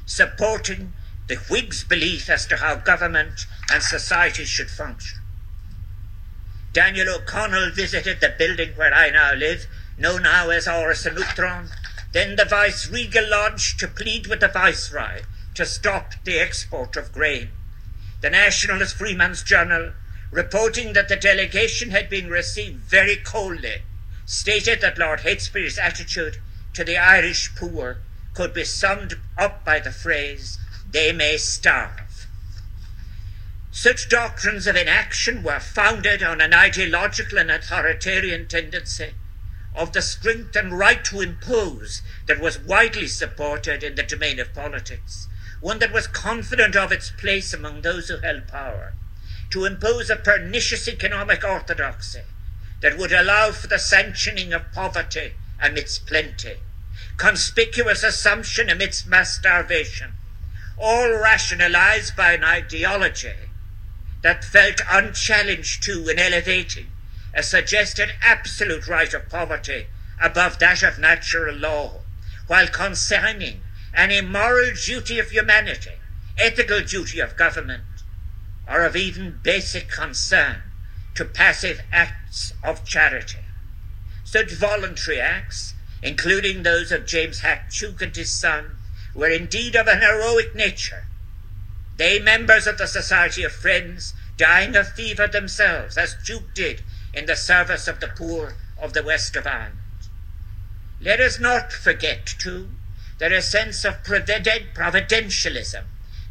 supporting 0.06 0.92
the 1.28 1.36
Whigs' 1.36 1.84
belief 1.84 2.28
as 2.28 2.46
to 2.46 2.56
how 2.56 2.76
government 2.76 3.46
and 3.72 3.82
society 3.82 4.44
should 4.44 4.70
function. 4.70 5.19
Daniel 6.72 7.16
O'Connell 7.16 7.72
visited 7.72 8.20
the 8.20 8.32
building 8.38 8.70
where 8.76 8.94
I 8.94 9.10
now 9.10 9.34
live, 9.34 9.66
known 9.98 10.22
now 10.22 10.50
as 10.50 10.66
Áras 10.66 11.04
an 11.04 11.18
then 12.12 12.36
the 12.36 12.44
Vice 12.44 12.88
Regal 12.88 13.28
Lodge, 13.28 13.76
to 13.78 13.88
plead 13.88 14.28
with 14.28 14.38
the 14.38 14.46
Viceroy 14.46 15.22
to 15.54 15.66
stop 15.66 16.14
the 16.22 16.38
export 16.38 16.96
of 16.96 17.12
grain. 17.12 17.50
The 18.20 18.30
Nationalist 18.30 18.96
Freeman's 18.96 19.42
Journal, 19.42 19.94
reporting 20.30 20.92
that 20.92 21.08
the 21.08 21.16
delegation 21.16 21.90
had 21.90 22.08
been 22.08 22.30
received 22.30 22.78
very 22.84 23.16
coldly, 23.16 23.82
stated 24.24 24.80
that 24.80 24.98
Lord 24.98 25.20
Heytesbury's 25.20 25.78
attitude 25.78 26.38
to 26.74 26.84
the 26.84 26.96
Irish 26.96 27.52
poor 27.56 27.98
could 28.32 28.54
be 28.54 28.64
summed 28.64 29.18
up 29.36 29.64
by 29.64 29.80
the 29.80 29.90
phrase 29.90 30.58
they 30.88 31.10
may 31.10 31.36
starve. 31.36 32.09
Such 33.72 34.08
doctrines 34.08 34.66
of 34.66 34.74
inaction 34.74 35.44
were 35.44 35.60
founded 35.60 36.24
on 36.24 36.40
an 36.40 36.52
ideological 36.52 37.38
and 37.38 37.52
authoritarian 37.52 38.48
tendency 38.48 39.14
of 39.76 39.92
the 39.92 40.02
strength 40.02 40.56
and 40.56 40.76
right 40.76 41.04
to 41.04 41.20
impose 41.20 42.02
that 42.26 42.40
was 42.40 42.58
widely 42.58 43.06
supported 43.06 43.84
in 43.84 43.94
the 43.94 44.02
domain 44.02 44.40
of 44.40 44.52
politics, 44.52 45.28
one 45.60 45.78
that 45.78 45.92
was 45.92 46.08
confident 46.08 46.74
of 46.74 46.90
its 46.90 47.10
place 47.10 47.54
among 47.54 47.82
those 47.82 48.08
who 48.08 48.18
held 48.18 48.48
power, 48.48 48.94
to 49.50 49.64
impose 49.64 50.10
a 50.10 50.16
pernicious 50.16 50.88
economic 50.88 51.44
orthodoxy 51.44 52.22
that 52.80 52.98
would 52.98 53.12
allow 53.12 53.52
for 53.52 53.68
the 53.68 53.78
sanctioning 53.78 54.52
of 54.52 54.72
poverty 54.72 55.34
amidst 55.62 56.06
plenty, 56.06 56.56
conspicuous 57.16 58.02
assumption 58.02 58.68
amidst 58.68 59.06
mass 59.06 59.36
starvation, 59.36 60.14
all 60.76 61.12
rationalized 61.12 62.16
by 62.16 62.32
an 62.32 62.42
ideology 62.42 63.49
that 64.22 64.44
felt 64.44 64.80
unchallenged 64.90 65.82
to 65.82 66.08
in 66.08 66.18
elevating 66.18 66.90
a 67.34 67.42
suggested 67.42 68.12
absolute 68.22 68.88
right 68.88 69.14
of 69.14 69.28
poverty 69.28 69.86
above 70.20 70.58
that 70.58 70.82
of 70.82 70.98
natural 70.98 71.54
law, 71.54 72.00
while 72.46 72.66
consigning 72.66 73.62
an 73.94 74.10
immoral 74.10 74.72
duty 74.74 75.18
of 75.18 75.30
humanity, 75.30 75.98
ethical 76.38 76.80
duty 76.80 77.20
of 77.20 77.36
government, 77.36 77.84
or 78.68 78.84
of 78.84 78.96
even 78.96 79.40
basic 79.42 79.88
concern 79.88 80.62
to 81.14 81.24
passive 81.24 81.80
acts 81.92 82.52
of 82.62 82.84
charity. 82.84 83.38
Such 84.24 84.52
voluntary 84.52 85.20
acts, 85.20 85.74
including 86.02 86.62
those 86.62 86.92
of 86.92 87.06
James 87.06 87.40
Hack 87.40 87.70
and 88.00 88.14
his 88.14 88.32
son, 88.32 88.76
were 89.14 89.28
indeed 89.28 89.74
of 89.74 89.88
an 89.88 90.00
heroic 90.00 90.54
nature. 90.54 91.04
They, 92.00 92.18
members 92.18 92.66
of 92.66 92.78
the 92.78 92.86
Society 92.86 93.42
of 93.42 93.52
Friends, 93.52 94.14
dying 94.38 94.74
of 94.74 94.90
fever 94.94 95.26
themselves, 95.26 95.98
as 95.98 96.14
Tuke 96.14 96.54
did 96.54 96.80
in 97.12 97.26
the 97.26 97.36
service 97.36 97.86
of 97.86 98.00
the 98.00 98.08
poor 98.08 98.54
of 98.78 98.94
the 98.94 99.02
west 99.02 99.36
of 99.36 99.46
Ireland. 99.46 99.76
Let 100.98 101.20
us 101.20 101.38
not 101.38 101.74
forget, 101.74 102.24
too, 102.24 102.70
that 103.18 103.32
a 103.32 103.42
sense 103.42 103.84
of 103.84 104.02
providentialism 104.02 105.84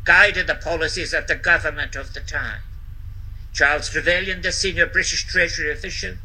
guided 0.06 0.48
the 0.48 0.56
policies 0.56 1.14
of 1.14 1.28
the 1.28 1.36
government 1.36 1.96
of 1.96 2.16
the 2.16 2.22
time. 2.22 2.64
Charles 3.54 3.92
Trevelyan, 3.92 4.42
the 4.42 4.52
senior 4.52 4.88
British 4.88 5.28
Treasury 5.28 5.72
official, 5.72 6.16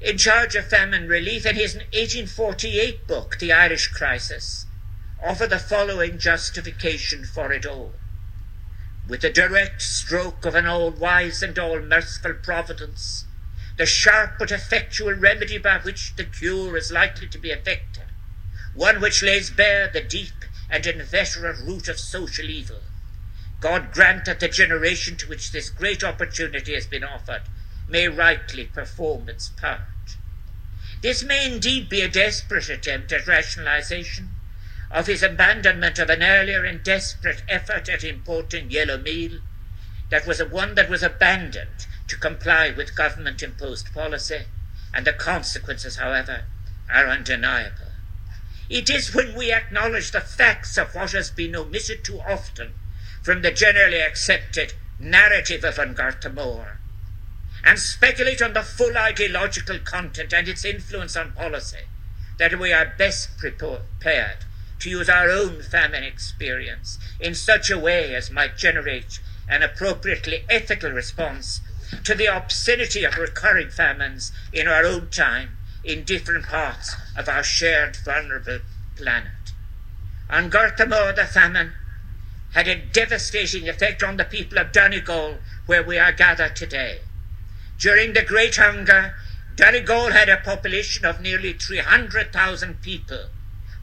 in 0.00 0.18
charge 0.18 0.56
of 0.56 0.66
famine 0.66 1.06
relief, 1.06 1.46
in 1.46 1.54
his 1.54 1.76
1848 1.76 3.06
book, 3.06 3.38
The 3.38 3.52
Irish 3.52 3.86
Crisis, 3.86 4.66
offered 5.22 5.50
the 5.50 5.60
following 5.60 6.18
justification 6.18 7.24
for 7.24 7.52
it 7.52 7.64
all. 7.64 7.94
With 9.08 9.20
the 9.20 9.30
direct 9.30 9.82
stroke 9.82 10.44
of 10.44 10.56
an 10.56 10.66
all 10.66 10.90
wise 10.90 11.40
and 11.40 11.56
all 11.58 11.78
merciful 11.80 12.34
providence, 12.34 13.24
the 13.76 13.86
sharp 13.86 14.32
but 14.38 14.50
effectual 14.50 15.14
remedy 15.14 15.58
by 15.58 15.78
which 15.78 16.16
the 16.16 16.24
cure 16.24 16.76
is 16.76 16.90
likely 16.90 17.28
to 17.28 17.38
be 17.38 17.50
effected, 17.50 18.06
one 18.74 19.00
which 19.00 19.22
lays 19.22 19.50
bare 19.50 19.86
the 19.86 20.00
deep 20.00 20.44
and 20.68 20.86
inveterate 20.86 21.60
root 21.60 21.86
of 21.86 22.00
social 22.00 22.46
evil. 22.46 22.80
God 23.60 23.92
grant 23.92 24.24
that 24.24 24.40
the 24.40 24.48
generation 24.48 25.16
to 25.18 25.28
which 25.28 25.52
this 25.52 25.70
great 25.70 26.02
opportunity 26.02 26.74
has 26.74 26.86
been 26.86 27.04
offered 27.04 27.42
may 27.88 28.08
rightly 28.08 28.64
perform 28.64 29.28
its 29.28 29.50
part. 29.50 30.16
This 31.00 31.22
may 31.22 31.46
indeed 31.46 31.88
be 31.88 32.00
a 32.00 32.08
desperate 32.08 32.68
attempt 32.68 33.12
at 33.12 33.28
rationalization, 33.28 34.30
of 34.90 35.06
his 35.06 35.22
abandonment 35.22 35.98
of 35.98 36.08
an 36.08 36.22
earlier 36.22 36.64
and 36.64 36.82
desperate 36.82 37.42
effort 37.48 37.88
at 37.88 38.04
importing 38.04 38.70
yellow 38.70 38.96
meal, 38.98 39.40
that 40.10 40.26
was 40.26 40.42
one 40.44 40.74
that 40.76 40.88
was 40.88 41.02
abandoned 41.02 41.86
to 42.06 42.16
comply 42.16 42.70
with 42.70 42.94
government 42.94 43.42
imposed 43.42 43.92
policy, 43.92 44.46
and 44.94 45.06
the 45.06 45.12
consequences, 45.12 45.96
however, 45.96 46.44
are 46.92 47.08
undeniable. 47.08 47.92
It 48.68 48.88
is 48.90 49.14
when 49.14 49.34
we 49.36 49.52
acknowledge 49.52 50.10
the 50.10 50.20
facts 50.20 50.76
of 50.78 50.94
what 50.94 51.12
has 51.12 51.30
been 51.30 51.54
omitted 51.54 52.04
too 52.04 52.20
often 52.20 52.74
from 53.22 53.42
the 53.42 53.50
generally 53.50 54.00
accepted 54.00 54.74
narrative 54.98 55.64
of 55.64 55.78
An 55.78 55.94
Gorta 55.94 56.30
Mór 56.30 56.76
and 57.64 57.78
speculate 57.78 58.40
on 58.40 58.54
the 58.54 58.62
full 58.62 58.96
ideological 58.96 59.78
content 59.80 60.32
and 60.32 60.48
its 60.48 60.64
influence 60.64 61.16
on 61.16 61.32
policy 61.32 61.84
that 62.38 62.58
we 62.58 62.72
are 62.72 62.94
best 62.96 63.36
prepared 63.38 64.45
to 64.80 64.90
use 64.90 65.08
our 65.08 65.30
own 65.30 65.62
famine 65.62 66.04
experience 66.04 66.98
in 67.20 67.34
such 67.34 67.70
a 67.70 67.78
way 67.78 68.14
as 68.14 68.30
might 68.30 68.56
generate 68.56 69.20
an 69.48 69.62
appropriately 69.62 70.44
ethical 70.48 70.90
response 70.90 71.60
to 72.04 72.14
the 72.14 72.26
obscenity 72.26 73.04
of 73.04 73.16
recurring 73.16 73.70
famines 73.70 74.32
in 74.52 74.66
our 74.66 74.84
own 74.84 75.08
time 75.08 75.56
in 75.84 76.04
different 76.04 76.46
parts 76.46 76.96
of 77.16 77.28
our 77.28 77.44
shared 77.44 77.96
vulnerable 78.04 78.58
planet. 78.96 79.30
An 80.28 80.50
Gorta 80.50 80.84
the 81.16 81.26
famine 81.26 81.72
had 82.52 82.66
a 82.66 82.74
devastating 82.74 83.68
effect 83.68 84.02
on 84.02 84.16
the 84.16 84.24
people 84.24 84.58
of 84.58 84.72
Donegal, 84.72 85.38
where 85.66 85.82
we 85.82 85.98
are 85.98 86.12
gathered 86.12 86.56
today. 86.56 87.00
During 87.78 88.14
the 88.14 88.24
Great 88.24 88.56
Hunger, 88.56 89.14
Donegal 89.54 90.10
had 90.12 90.28
a 90.28 90.38
population 90.38 91.04
of 91.04 91.20
nearly 91.20 91.52
300,000 91.52 92.80
people, 92.82 93.26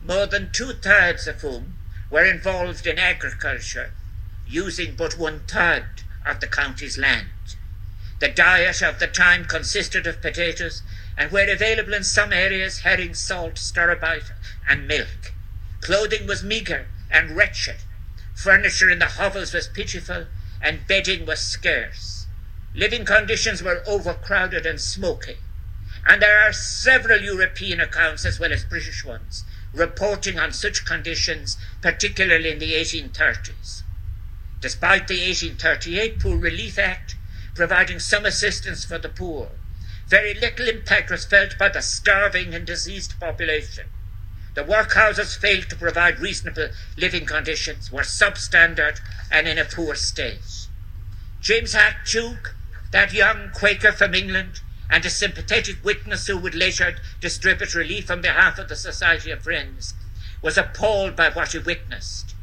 more 0.06 0.26
than 0.26 0.52
two-thirds 0.52 1.28
of 1.28 1.42
whom 1.42 1.78
were 2.10 2.26
involved 2.26 2.86
in 2.86 3.00
agriculture, 3.00 3.94
using 4.46 4.96
but 4.96 5.18
one-third 5.18 6.04
of 6.26 6.40
the 6.40 6.48
county's 6.48 6.98
land. 6.98 7.28
The 8.20 8.28
diet 8.28 8.82
of 8.82 9.00
the 9.00 9.08
time 9.08 9.46
consisted 9.46 10.06
of 10.06 10.22
potatoes 10.22 10.84
and 11.18 11.32
where 11.32 11.50
available 11.50 11.94
in 11.94 12.04
some 12.04 12.34
areas 12.34 12.80
herring, 12.80 13.14
salt, 13.14 13.56
stirabout 13.56 14.32
and 14.68 14.88
milk. 14.88 15.34
Clothing 15.82 16.28
was 16.28 16.44
meagre 16.44 16.88
and 17.10 17.36
wretched. 17.36 17.78
Furniture 18.36 18.90
in 18.90 19.00
the 19.00 19.06
hovels 19.06 19.54
was 19.54 19.68
pitiful 19.68 20.28
and 20.62 20.88
bedding 20.88 21.26
was 21.26 21.40
scarce. 21.40 22.28
Living 22.74 23.06
conditions 23.06 23.62
were 23.62 23.84
overcrowded 23.86 24.66
and 24.66 24.80
smoky. 24.82 25.38
And 26.06 26.22
there 26.22 26.40
are 26.40 26.54
several 26.54 27.22
European 27.22 27.80
accounts 27.80 28.26
as 28.26 28.40
well 28.40 28.52
as 28.52 28.64
British 28.64 29.06
ones 29.06 29.44
reporting 29.74 30.40
on 30.40 30.54
such 30.54 30.86
conditions, 30.86 31.58
particularly 31.82 32.52
in 32.52 32.60
the 32.60 32.74
1830s. 32.74 33.82
Despite 34.62 35.08
the 35.08 35.16
1838 35.16 36.20
Poor 36.20 36.38
Relief 36.38 36.78
Act, 36.80 37.16
providing 37.56 38.00
some 38.00 38.26
assistance 38.26 38.86
for 38.86 38.98
the 38.98 39.10
poor. 39.10 39.50
Very 40.08 40.34
little 40.34 40.68
impact 40.68 41.10
was 41.10 41.26
felt 41.26 41.58
by 41.58 41.70
the 41.70 41.82
starving 41.82 42.54
and 42.54 42.66
diseased 42.66 43.20
population. 43.20 43.88
The 44.54 44.64
workhouses 44.64 45.38
failed 45.38 45.70
to 45.70 45.76
provide 45.76 46.20
reasonable 46.20 46.70
living 46.96 47.26
conditions, 47.26 47.92
were 47.92 48.02
substandard 48.02 49.00
and 49.32 49.48
in 49.48 49.58
a 49.58 49.66
poor 49.66 49.96
state. 49.96 50.68
James 51.42 51.74
Hack 51.74 52.06
Tuke, 52.06 52.54
that 52.92 53.14
young 53.14 53.50
Quaker 53.50 53.92
from 53.92 54.14
England, 54.14 54.62
and 54.94 55.04
a 55.08 55.10
sympathetic 55.10 55.84
witness 55.84 56.28
who 56.28 56.38
would 56.38 56.54
later 56.54 56.96
distribute 57.20 57.74
relief 57.74 58.12
on 58.12 58.22
behalf 58.22 58.60
of 58.60 58.70
the 58.70 58.76
Society 58.76 59.32
of 59.32 59.42
Friends, 59.42 59.96
was 60.40 60.56
appalled 60.56 61.16
by 61.16 61.32
what 61.32 61.54
he 61.54 61.58
witnessed. 61.58 62.36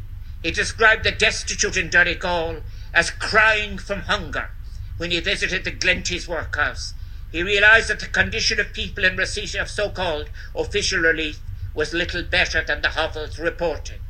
He 0.42 0.50
described 0.50 1.04
the 1.04 1.12
destitute 1.12 1.76
in 1.76 1.90
Donegal 1.90 2.62
as 2.92 3.12
crying 3.12 3.78
from 3.78 4.00
hunger 4.00 4.50
when 4.97 5.12
he 5.12 5.21
visited 5.21 5.62
the 5.62 5.71
Glenties 5.71 6.26
workhouse, 6.26 6.92
he 7.30 7.45
realized 7.45 7.88
that 7.88 8.00
the 8.00 8.07
condition 8.07 8.59
of 8.59 8.73
people 8.73 9.04
in 9.04 9.16
receipt 9.16 9.54
of 9.54 9.71
so-called 9.71 10.28
official 10.52 10.99
relief 10.99 11.38
was 11.73 11.95
little 11.95 12.25
better 12.25 12.64
than 12.64 12.83
the 12.83 12.88
hovels 12.88 13.38
reported. 13.38 14.00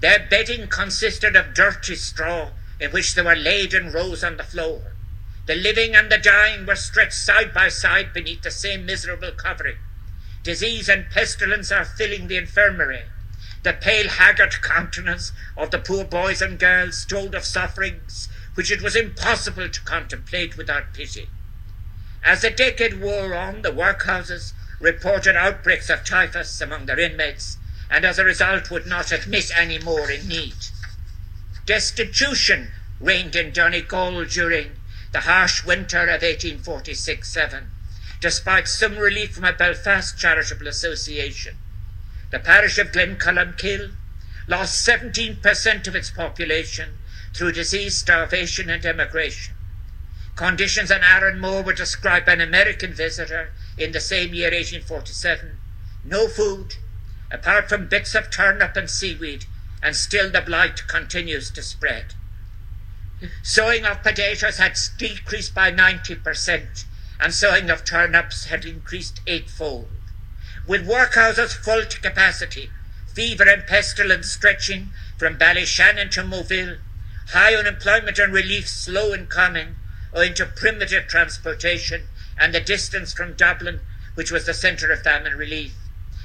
Their 0.00 0.26
bedding 0.28 0.66
consisted 0.66 1.36
of 1.36 1.54
dirty 1.54 1.94
straw 1.94 2.50
in 2.80 2.90
which 2.90 3.14
they 3.14 3.22
were 3.22 3.36
laid 3.36 3.72
in 3.74 3.92
rows 3.92 4.24
on 4.24 4.38
the 4.38 4.42
floor. 4.42 4.94
The 5.48 5.54
living 5.54 5.96
and 5.96 6.12
the 6.12 6.18
dying 6.18 6.66
were 6.66 6.76
stretched 6.76 7.14
side 7.14 7.54
by 7.54 7.70
side 7.70 8.12
beneath 8.12 8.42
the 8.42 8.50
same 8.50 8.84
miserable 8.84 9.32
covering. 9.32 9.78
Disease 10.42 10.90
and 10.90 11.08
pestilence 11.08 11.72
are 11.72 11.86
filling 11.86 12.28
the 12.28 12.36
infirmary. 12.36 13.04
The 13.62 13.72
pale, 13.72 14.10
haggard 14.10 14.60
countenance 14.60 15.32
of 15.56 15.70
the 15.70 15.78
poor 15.78 16.04
boys 16.04 16.42
and 16.42 16.58
girls 16.58 17.06
told 17.06 17.34
of 17.34 17.46
sufferings 17.46 18.28
which 18.56 18.70
it 18.70 18.82
was 18.82 18.94
impossible 18.94 19.70
to 19.70 19.80
contemplate 19.80 20.58
without 20.58 20.92
pity. 20.92 21.30
As 22.22 22.42
the 22.42 22.50
decade 22.50 23.00
wore 23.00 23.34
on, 23.34 23.62
the 23.62 23.72
workhouses 23.72 24.52
reported 24.80 25.34
outbreaks 25.34 25.88
of 25.88 26.04
typhus 26.04 26.60
among 26.60 26.84
their 26.84 27.00
inmates, 27.00 27.56
and 27.90 28.04
as 28.04 28.18
a 28.18 28.24
result 28.24 28.70
would 28.70 28.86
not 28.86 29.12
admit 29.12 29.50
any 29.56 29.78
more 29.78 30.10
in 30.10 30.28
need. 30.28 30.56
Destitution 31.64 32.70
reigned 33.00 33.34
in 33.34 33.50
Donegal 33.50 34.26
during 34.26 34.77
the 35.12 35.20
harsh 35.20 35.64
winter 35.64 36.06
of 36.08 36.22
1846-7, 36.22 37.64
despite 38.20 38.68
some 38.68 38.98
relief 38.98 39.34
from 39.34 39.44
a 39.44 39.52
Belfast 39.52 40.18
charitable 40.18 40.66
association. 40.66 41.56
The 42.30 42.38
parish 42.38 42.78
of 42.78 42.92
Glencullen 42.92 43.96
lost 44.46 44.86
17% 44.86 45.86
of 45.86 45.96
its 45.96 46.10
population 46.10 46.98
through 47.34 47.52
disease, 47.52 47.96
starvation, 47.96 48.68
and 48.68 48.84
emigration. 48.84 49.54
Conditions 50.34 50.90
in 50.90 51.00
Arranmore 51.00 51.64
were 51.64 51.72
described 51.72 52.26
by 52.26 52.34
an 52.34 52.40
American 52.40 52.92
visitor 52.92 53.50
in 53.76 53.92
the 53.92 54.00
same 54.00 54.34
year, 54.34 54.50
1847. 54.50 55.58
No 56.04 56.28
food, 56.28 56.76
apart 57.30 57.68
from 57.68 57.88
bits 57.88 58.14
of 58.14 58.30
turnip 58.30 58.76
and 58.76 58.88
seaweed, 58.88 59.46
and 59.82 59.96
still 59.96 60.30
the 60.30 60.40
blight 60.40 60.86
continues 60.86 61.50
to 61.50 61.62
spread. 61.62 62.14
Sowing 63.42 63.84
of 63.84 64.04
potatoes 64.04 64.58
had 64.58 64.78
decreased 64.96 65.52
by 65.52 65.72
90%, 65.72 66.84
and 67.18 67.34
sowing 67.34 67.68
of 67.68 67.84
turnips 67.84 68.44
had 68.44 68.64
increased 68.64 69.20
eightfold. 69.26 69.90
With 70.68 70.86
workhouses 70.86 71.52
full 71.52 71.84
to 71.84 72.00
capacity, 72.00 72.70
fever 73.12 73.48
and 73.48 73.66
pestilence 73.66 74.30
stretching 74.30 74.92
from 75.16 75.36
Ballyshannon 75.36 76.10
to 76.10 76.22
Moville, 76.22 76.78
high 77.30 77.56
unemployment 77.56 78.20
and 78.20 78.32
relief 78.32 78.68
slow 78.68 79.12
in 79.12 79.26
coming, 79.26 79.74
owing 80.12 80.34
to 80.34 80.46
primitive 80.46 81.08
transportation 81.08 82.06
and 82.38 82.54
the 82.54 82.60
distance 82.60 83.12
from 83.12 83.34
Dublin, 83.34 83.80
which 84.14 84.30
was 84.30 84.46
the 84.46 84.54
centre 84.54 84.92
of 84.92 85.02
famine 85.02 85.36
relief. 85.36 85.74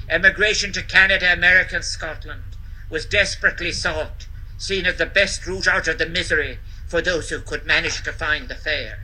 Emigration 0.08 0.72
to 0.74 0.84
Canada, 0.84 1.34
America, 1.34 1.78
and 1.78 1.86
Scotland 1.86 2.56
was 2.90 3.08
desperately 3.08 3.72
sought, 3.72 4.28
seen 4.60 4.86
as 4.86 4.98
the 4.98 5.08
best 5.08 5.48
route 5.48 5.68
out 5.68 5.88
of 5.88 5.98
the 5.98 6.06
misery 6.06 6.60
for 6.94 7.02
those 7.02 7.32
who 7.32 7.40
could 7.40 7.66
manage 7.66 8.04
to 8.04 8.14
find 8.14 8.48
the 8.48 8.54
fare. 8.54 9.00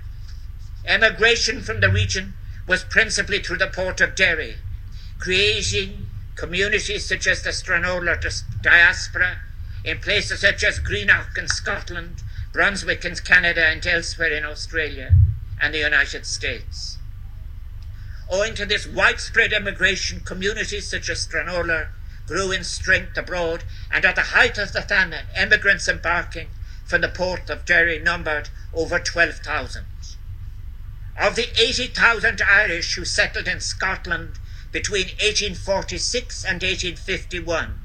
Emigration 0.85 1.59
from 1.59 1.79
the 1.79 1.89
region 1.89 2.35
was 2.67 2.83
principally 2.83 3.39
through 3.39 3.57
the 3.57 3.65
port 3.65 3.99
of 3.99 4.13
Derry, 4.13 4.57
creating 5.17 6.05
communities 6.35 7.09
such 7.09 7.25
as 7.25 7.41
the 7.41 7.49
Stranorlar 7.49 8.21
diaspora 8.61 9.37
in 9.83 9.97
places 9.97 10.41
such 10.41 10.63
as 10.63 10.77
Greenock 10.77 11.35
in 11.35 11.47
Scotland, 11.47 12.21
Brunswick 12.53 13.03
in 13.05 13.15
Canada, 13.15 13.65
and 13.65 13.83
elsewhere 13.87 14.33
in 14.33 14.45
Australia 14.45 15.15
and 15.59 15.73
the 15.73 15.79
United 15.79 16.27
States. 16.27 16.99
Owing 18.29 18.53
to 18.53 18.67
this 18.67 18.85
widespread 18.85 19.51
emigration, 19.51 20.19
communities 20.19 20.87
such 20.87 21.09
as 21.09 21.27
Stranorlar 21.27 21.87
grew 22.27 22.51
in 22.51 22.63
strength 22.63 23.17
abroad, 23.17 23.63
and 23.91 24.05
at 24.05 24.13
the 24.13 24.37
height 24.37 24.59
of 24.59 24.73
the 24.73 24.83
famine, 24.83 25.25
emigrants 25.33 25.87
embarking 25.87 26.49
from 26.89 27.01
the 27.01 27.07
port 27.07 27.51
of 27.51 27.65
Derry 27.65 27.99
numbered 27.99 28.49
over 28.73 28.99
12,000. 28.99 29.85
Of 31.15 31.35
the 31.35 31.49
80,000 31.61 32.41
Irish 32.41 32.95
who 32.95 33.05
settled 33.05 33.47
in 33.47 33.59
Scotland 33.59 34.39
between 34.71 35.09
1846 35.09 36.43
and 36.43 36.63
1851, 36.63 37.79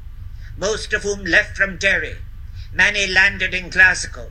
most 0.56 0.94
of 0.94 1.02
whom 1.02 1.22
left 1.22 1.54
from 1.54 1.76
Derry. 1.76 2.16
Many 2.72 3.06
landed 3.06 3.52
in 3.52 3.68
Glasgow, 3.68 4.30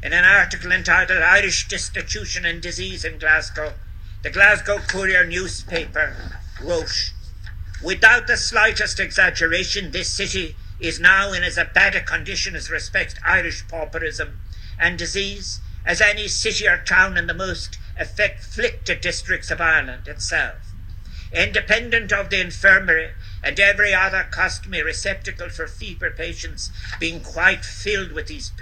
In 0.00 0.12
an 0.12 0.24
article 0.24 0.70
entitled 0.70 1.22
Irish 1.22 1.66
Destitution 1.66 2.44
and 2.44 2.62
Disease 2.62 3.04
in 3.04 3.18
Glasgow, 3.18 3.74
the 4.22 4.30
Glasgow 4.30 4.78
Courier 4.78 5.24
newspaper 5.24 6.14
wrote, 6.60 7.12
Without 7.82 8.28
the 8.28 8.36
slightest 8.36 9.00
exaggeration, 9.00 9.90
this 9.90 10.08
city 10.08 10.56
is 10.78 11.00
now 11.00 11.32
in 11.32 11.42
as 11.42 11.58
bad 11.74 11.96
a 11.96 12.00
condition 12.00 12.54
as 12.54 12.70
respects 12.70 13.16
Irish 13.24 13.66
pauperism 13.66 14.38
and 14.78 14.96
disease 14.96 15.58
as 15.84 16.00
any 16.00 16.28
city 16.28 16.68
or 16.68 16.78
town 16.78 17.18
in 17.18 17.26
the 17.26 17.34
most 17.34 17.76
afflicted 17.98 19.00
districts 19.00 19.50
of 19.50 19.60
Ireland 19.60 20.06
itself. 20.06 20.74
Independent 21.32 22.12
of 22.12 22.30
the 22.30 22.40
infirmary 22.40 23.10
and 23.42 23.58
every 23.58 23.92
other 23.92 24.24
customary 24.30 24.84
receptacle 24.84 25.48
for 25.48 25.66
fever 25.66 26.10
patients 26.10 26.70
being 27.00 27.20
quite 27.20 27.64
filled 27.64 28.12
with 28.12 28.28
these 28.28 28.52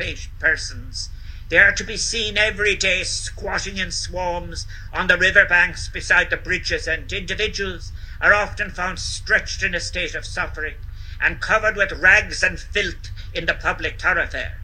persons, 0.40 1.10
they 1.48 1.58
are 1.58 1.72
to 1.72 1.84
be 1.84 1.96
seen 1.96 2.36
every 2.36 2.74
day 2.74 3.02
squatting 3.04 3.76
in 3.76 3.90
swarms 3.90 4.66
on 4.92 5.06
the 5.06 5.16
river 5.16 5.44
banks 5.44 5.88
beside 5.88 6.30
the 6.30 6.36
bridges, 6.36 6.88
and 6.88 7.12
individuals 7.12 7.92
are 8.20 8.34
often 8.34 8.70
found 8.70 8.98
stretched 8.98 9.62
in 9.62 9.74
a 9.74 9.80
state 9.80 10.14
of 10.14 10.26
suffering 10.26 10.74
and 11.20 11.40
covered 11.40 11.76
with 11.76 11.92
rags 11.92 12.42
and 12.42 12.58
filth 12.58 13.10
in 13.32 13.46
the 13.46 13.54
public 13.54 14.00
thoroughfare. 14.00 14.60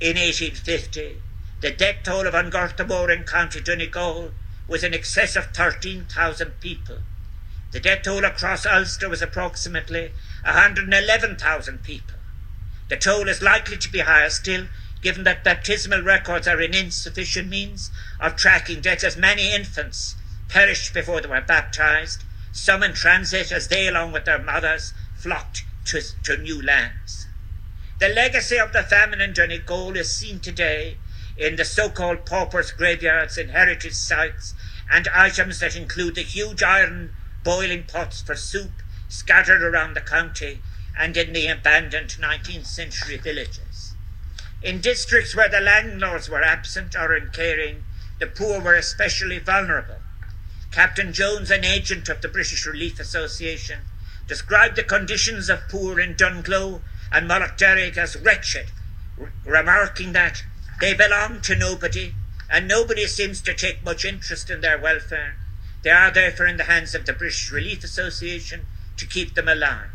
In 0.00 0.16
1850, 0.16 1.22
the 1.60 1.70
death 1.70 1.96
toll 2.04 2.26
of 2.26 2.34
An 2.34 2.50
Gorta 2.50 2.84
Mór 2.84 3.14
in 3.14 3.24
County 3.24 3.60
Donegal 3.60 4.32
was 4.66 4.84
in 4.84 4.94
excess 4.94 5.36
of 5.36 5.52
13,000 5.52 6.60
people. 6.60 6.98
The 7.72 7.80
death 7.80 8.02
toll 8.02 8.24
across 8.24 8.66
Ulster 8.66 9.08
was 9.08 9.20
approximately 9.20 10.12
111,000 10.44 11.82
people. 11.82 12.16
The 12.88 12.96
toll 12.96 13.28
is 13.28 13.42
likely 13.42 13.76
to 13.76 13.92
be 13.92 14.00
higher 14.00 14.30
still, 14.30 14.68
given 15.02 15.24
that 15.24 15.44
baptismal 15.44 16.02
records 16.02 16.46
are 16.46 16.60
an 16.60 16.74
insufficient 16.74 17.48
means 17.48 17.90
of 18.18 18.36
tracking 18.36 18.80
deaths, 18.80 19.04
as 19.04 19.16
many 19.16 19.52
infants 19.52 20.16
perished 20.48 20.92
before 20.92 21.20
they 21.20 21.28
were 21.28 21.40
baptized, 21.40 22.24
some 22.52 22.82
in 22.82 22.92
transit 22.92 23.52
as 23.52 23.68
they, 23.68 23.86
along 23.86 24.12
with 24.12 24.24
their 24.24 24.38
mothers, 24.38 24.92
flocked 25.14 25.64
to, 25.86 26.02
to 26.22 26.36
new 26.36 26.60
lands. 26.60 27.26
The 27.98 28.08
legacy 28.08 28.58
of 28.58 28.72
the 28.72 28.82
famine 28.82 29.20
in 29.20 29.32
Donegal 29.32 29.96
is 29.96 30.14
seen 30.14 30.40
today 30.40 30.96
in 31.36 31.56
the 31.56 31.64
so-called 31.64 32.26
paupers' 32.26 32.72
graveyards 32.72 33.38
and 33.38 33.50
heritage 33.50 33.94
sites 33.94 34.54
and 34.90 35.08
items 35.08 35.60
that 35.60 35.76
include 35.76 36.14
the 36.14 36.22
huge 36.22 36.62
iron 36.62 37.12
boiling 37.44 37.84
pots 37.84 38.20
for 38.20 38.34
soup 38.34 38.82
scattered 39.08 39.62
around 39.62 39.94
the 39.94 40.00
county 40.00 40.60
and 40.98 41.16
in 41.16 41.32
the 41.32 41.46
abandoned 41.46 42.10
19th 42.10 42.66
century 42.66 43.16
villages. 43.16 43.69
In 44.62 44.80
districts 44.80 45.34
where 45.34 45.48
the 45.48 45.60
landlords 45.60 46.28
were 46.28 46.42
absent 46.42 46.94
or 46.94 47.14
uncaring, 47.14 47.84
the 48.18 48.26
poor 48.26 48.60
were 48.60 48.74
especially 48.74 49.38
vulnerable. 49.38 50.02
Captain 50.70 51.12
Jones, 51.12 51.50
an 51.50 51.64
agent 51.64 52.08
of 52.08 52.20
the 52.20 52.28
British 52.28 52.66
Relief 52.66 53.00
Association, 53.00 53.80
described 54.26 54.76
the 54.76 54.84
conditions 54.84 55.48
of 55.48 55.68
poor 55.68 55.98
in 55.98 56.14
Dunglow 56.14 56.82
and 57.10 57.28
Mullaghderrig 57.28 57.96
as 57.96 58.16
wretched, 58.16 58.70
remarking 59.44 60.12
that 60.12 60.44
they 60.80 60.94
belong 60.94 61.40
to 61.40 61.56
nobody 61.56 62.14
and 62.50 62.68
nobody 62.68 63.06
seems 63.06 63.40
to 63.40 63.54
take 63.54 63.84
much 63.84 64.04
interest 64.04 64.50
in 64.50 64.60
their 64.60 64.78
welfare. 64.78 65.36
They 65.82 65.90
are 65.90 66.10
therefore 66.10 66.46
in 66.46 66.56
the 66.56 66.64
hands 66.64 66.94
of 66.94 67.06
the 67.06 67.12
British 67.12 67.50
Relief 67.50 67.82
Association 67.82 68.66
to 68.96 69.06
keep 69.06 69.34
them 69.34 69.48
alive. 69.48 69.90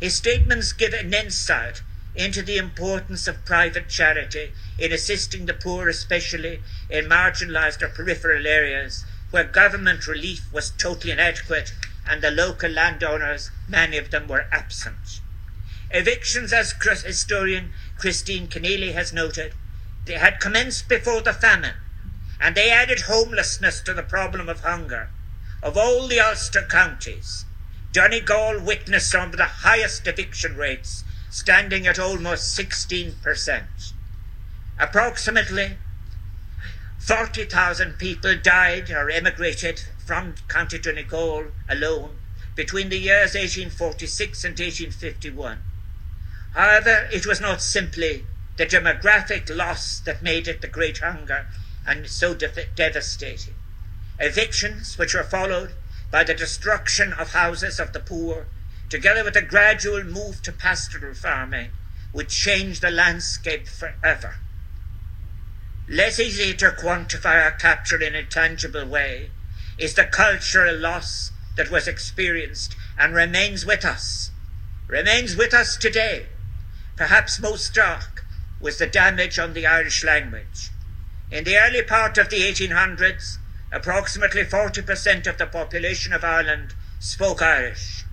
His 0.00 0.14
statements 0.14 0.72
give 0.72 0.92
an 0.92 1.14
insight 1.14 1.82
into 2.16 2.42
the 2.42 2.56
importance 2.56 3.28
of 3.28 3.44
private 3.44 3.88
charity 3.88 4.52
in 4.78 4.90
assisting 4.90 5.46
the 5.46 5.54
poor, 5.54 5.88
especially 5.88 6.60
in 6.88 7.04
marginalised 7.04 7.82
or 7.82 7.88
peripheral 7.88 8.46
areas 8.46 9.04
where 9.30 9.44
government 9.44 10.06
relief 10.06 10.50
was 10.52 10.70
totally 10.70 11.12
inadequate 11.12 11.72
and 12.08 12.22
the 12.22 12.30
local 12.30 12.70
landowners, 12.70 13.50
many 13.68 13.98
of 13.98 14.10
them, 14.10 14.28
were 14.28 14.46
absent. 14.50 15.20
Evictions, 15.90 16.52
as 16.52 16.72
historian 17.04 17.72
Christine 17.98 18.48
Kinealy 18.48 18.92
has 18.92 19.12
noted, 19.12 19.52
they 20.04 20.14
had 20.14 20.40
commenced 20.40 20.88
before 20.88 21.20
the 21.20 21.32
famine, 21.32 21.74
and 22.40 22.54
they 22.54 22.70
added 22.70 23.02
homelessness 23.02 23.80
to 23.82 23.92
the 23.92 24.02
problem 24.02 24.48
of 24.48 24.60
hunger. 24.60 25.10
Of 25.62 25.76
all 25.76 26.06
the 26.06 26.20
Ulster 26.20 26.62
counties, 26.62 27.44
Donegal 27.92 28.60
witnessed 28.60 29.10
some 29.10 29.30
of 29.30 29.36
the 29.36 29.44
highest 29.44 30.06
eviction 30.06 30.56
rates, 30.56 31.02
standing 31.36 31.86
at 31.86 31.98
almost 31.98 32.58
16%. 32.58 33.92
Approximately 34.78 35.76
40,000 36.98 37.98
people 37.98 38.36
died 38.36 38.90
or 38.90 39.10
emigrated 39.10 39.82
from 40.06 40.34
County 40.48 40.78
Donegal 40.78 41.48
alone 41.68 42.16
between 42.54 42.88
the 42.88 42.96
years 42.96 43.34
1846 43.34 44.44
and 44.44 44.58
1851. 44.58 45.58
However, 46.54 47.06
it 47.12 47.26
was 47.26 47.38
not 47.38 47.60
simply 47.60 48.24
the 48.56 48.64
demographic 48.64 49.54
loss 49.54 50.00
that 50.00 50.22
made 50.22 50.48
it 50.48 50.62
the 50.62 50.68
Great 50.68 50.98
Hunger 50.98 51.48
and 51.86 52.08
so 52.08 52.34
de- 52.34 52.66
devastating. 52.74 53.54
Evictions, 54.18 54.96
which 54.96 55.12
were 55.12 55.22
followed 55.22 55.74
by 56.10 56.24
the 56.24 56.32
destruction 56.32 57.12
of 57.12 57.34
houses 57.34 57.78
of 57.78 57.92
the 57.92 58.00
poor, 58.00 58.46
together 58.88 59.24
with 59.24 59.36
a 59.36 59.42
gradual 59.42 60.04
move 60.04 60.42
to 60.42 60.52
pastoral 60.52 61.14
farming, 61.14 61.70
would 62.12 62.28
change 62.28 62.80
the 62.80 62.90
landscape 62.90 63.68
forever. 63.68 64.36
Less 65.88 66.18
easy 66.18 66.54
to 66.54 66.70
quantify 66.70 67.46
or 67.46 67.52
capture 67.52 68.02
in 68.02 68.14
a 68.14 68.24
tangible 68.24 68.86
way 68.86 69.30
is 69.78 69.94
the 69.94 70.04
cultural 70.04 70.76
loss 70.76 71.30
that 71.56 71.70
was 71.70 71.86
experienced 71.86 72.74
and 72.98 73.14
remains 73.14 73.66
with 73.66 73.84
us, 73.84 74.30
remains 74.88 75.36
with 75.36 75.52
us 75.52 75.76
today. 75.76 76.26
Perhaps 76.96 77.38
most 77.38 77.66
stark 77.66 78.24
was 78.60 78.78
the 78.78 78.86
damage 78.86 79.38
on 79.38 79.52
the 79.52 79.66
Irish 79.66 80.02
language. 80.02 80.70
In 81.30 81.44
the 81.44 81.58
early 81.58 81.82
part 81.82 82.16
of 82.18 82.30
the 82.30 82.40
1800s, 82.40 83.36
approximately 83.70 84.44
40% 84.44 85.26
of 85.26 85.36
the 85.36 85.46
population 85.46 86.12
of 86.12 86.24
Ireland 86.24 86.74
spoke 86.98 87.42
Irish. 87.42 88.05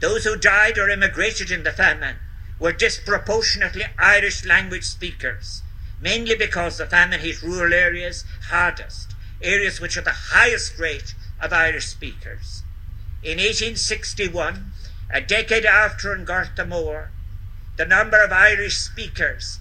Those 0.00 0.24
who 0.24 0.36
died 0.36 0.78
or 0.78 0.88
immigrated 0.88 1.50
in 1.50 1.64
the 1.64 1.72
famine 1.72 2.16
were 2.58 2.72
disproportionately 2.72 3.84
Irish 3.98 4.44
language 4.44 4.84
speakers, 4.84 5.62
mainly 6.00 6.36
because 6.36 6.78
the 6.78 6.86
famine 6.86 7.20
hit 7.20 7.42
rural 7.42 7.72
areas 7.72 8.24
hardest, 8.48 9.14
areas 9.42 9.80
which 9.80 9.96
are 9.96 10.02
the 10.02 10.10
highest 10.32 10.78
rate 10.78 11.14
of 11.40 11.52
Irish 11.52 11.86
speakers. 11.86 12.62
In 13.22 13.38
1861, 13.38 14.72
a 15.10 15.20
decade 15.20 15.64
after 15.64 16.12
An 16.12 16.24
Gorta 16.24 16.64
Mór, 16.64 17.08
the 17.76 17.84
number 17.84 18.22
of 18.22 18.32
Irish 18.32 18.76
speakers 18.76 19.60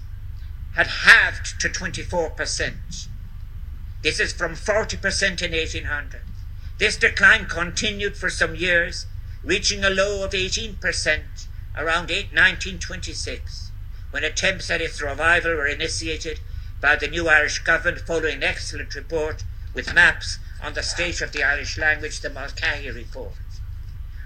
had 0.76 0.88
halved 0.88 1.60
to 1.60 1.70
24%. 1.70 3.08
This 4.04 4.20
is 4.20 4.34
from 4.34 4.54
40% 4.54 5.42
in 5.42 5.52
1800. 5.52 6.22
This 6.78 6.98
decline 6.98 7.46
continued 7.46 8.16
for 8.16 8.30
some 8.30 8.56
years, 8.56 9.08
reaching 9.44 9.84
a 9.84 9.90
low 9.90 10.24
of 10.24 10.32
18% 10.32 10.78
around 11.76 12.10
1926, 12.10 13.72
when 14.12 14.24
attempts 14.24 14.70
at 14.70 14.82
its 14.82 15.02
revival 15.02 15.56
were 15.56 15.68
initiated 15.68 16.40
by 16.82 16.96
the 16.96 17.08
new 17.08 17.28
Irish 17.28 17.60
government 17.60 18.06
following 18.06 18.38
an 18.38 18.44
excellent 18.44 18.96
report 18.96 19.44
with 19.74 19.94
maps 19.94 20.40
on 20.62 20.74
the 20.74 20.84
state 20.84 21.22
of 21.22 21.32
the 21.32 21.44
Irish 21.44 21.78
language, 21.78 22.22
the 22.22 22.30
Mulcahy 22.30 22.90
Report. 22.90 23.34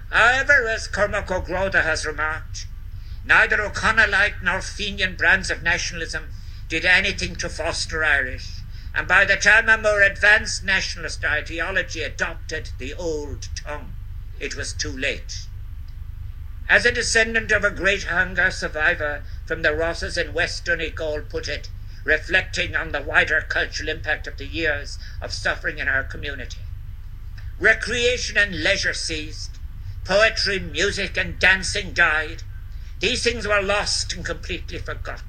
However, 0.09 0.67
as 0.67 0.87
Cormac 0.87 1.31
O'Grada 1.31 1.81
has 1.81 2.05
remarked, 2.05 2.67
Neither 3.23 3.61
O'Connellite 3.61 4.41
nor 4.41 4.61
Fenian 4.61 5.15
brands 5.15 5.51
of 5.51 5.61
nationalism 5.61 6.33
did 6.67 6.85
anything 6.85 7.35
to 7.35 7.49
foster 7.49 8.03
Irish, 8.03 8.61
and 8.95 9.07
by 9.07 9.25
the 9.25 9.35
time 9.35 9.69
a 9.69 9.77
more 9.77 10.01
advanced 10.01 10.63
nationalist 10.63 11.23
ideology 11.23 12.01
adopted 12.01 12.71
the 12.79 12.93
old 12.95 13.47
tongue, 13.55 13.93
it 14.41 14.55
was 14.55 14.73
too 14.73 14.91
late. 14.91 15.45
As 16.67 16.85
a 16.85 16.91
descendant 16.91 17.51
of 17.51 17.63
a 17.63 17.69
great 17.69 18.05
hunger 18.05 18.49
survivor 18.49 19.23
from 19.45 19.61
the 19.61 19.73
Rosses 19.73 20.17
in 20.17 20.33
Western 20.33 20.79
Donegal 20.79 21.21
put 21.29 21.47
it, 21.47 21.69
reflecting 22.03 22.75
on 22.75 22.91
the 22.91 23.01
wider 23.01 23.41
cultural 23.47 23.89
impact 23.89 24.25
of 24.25 24.37
the 24.37 24.47
years 24.47 24.97
of 25.21 25.31
suffering 25.31 25.77
in 25.77 25.87
our 25.87 26.03
community. 26.03 26.61
Recreation 27.59 28.37
and 28.37 28.63
leisure 28.63 28.93
ceased, 28.93 29.59
poetry, 30.03 30.59
music, 30.59 31.17
and 31.17 31.37
dancing 31.37 31.93
died, 31.93 32.41
these 32.99 33.23
things 33.23 33.47
were 33.47 33.61
lost 33.61 34.13
and 34.13 34.25
completely 34.25 34.79
forgotten. 34.79 35.27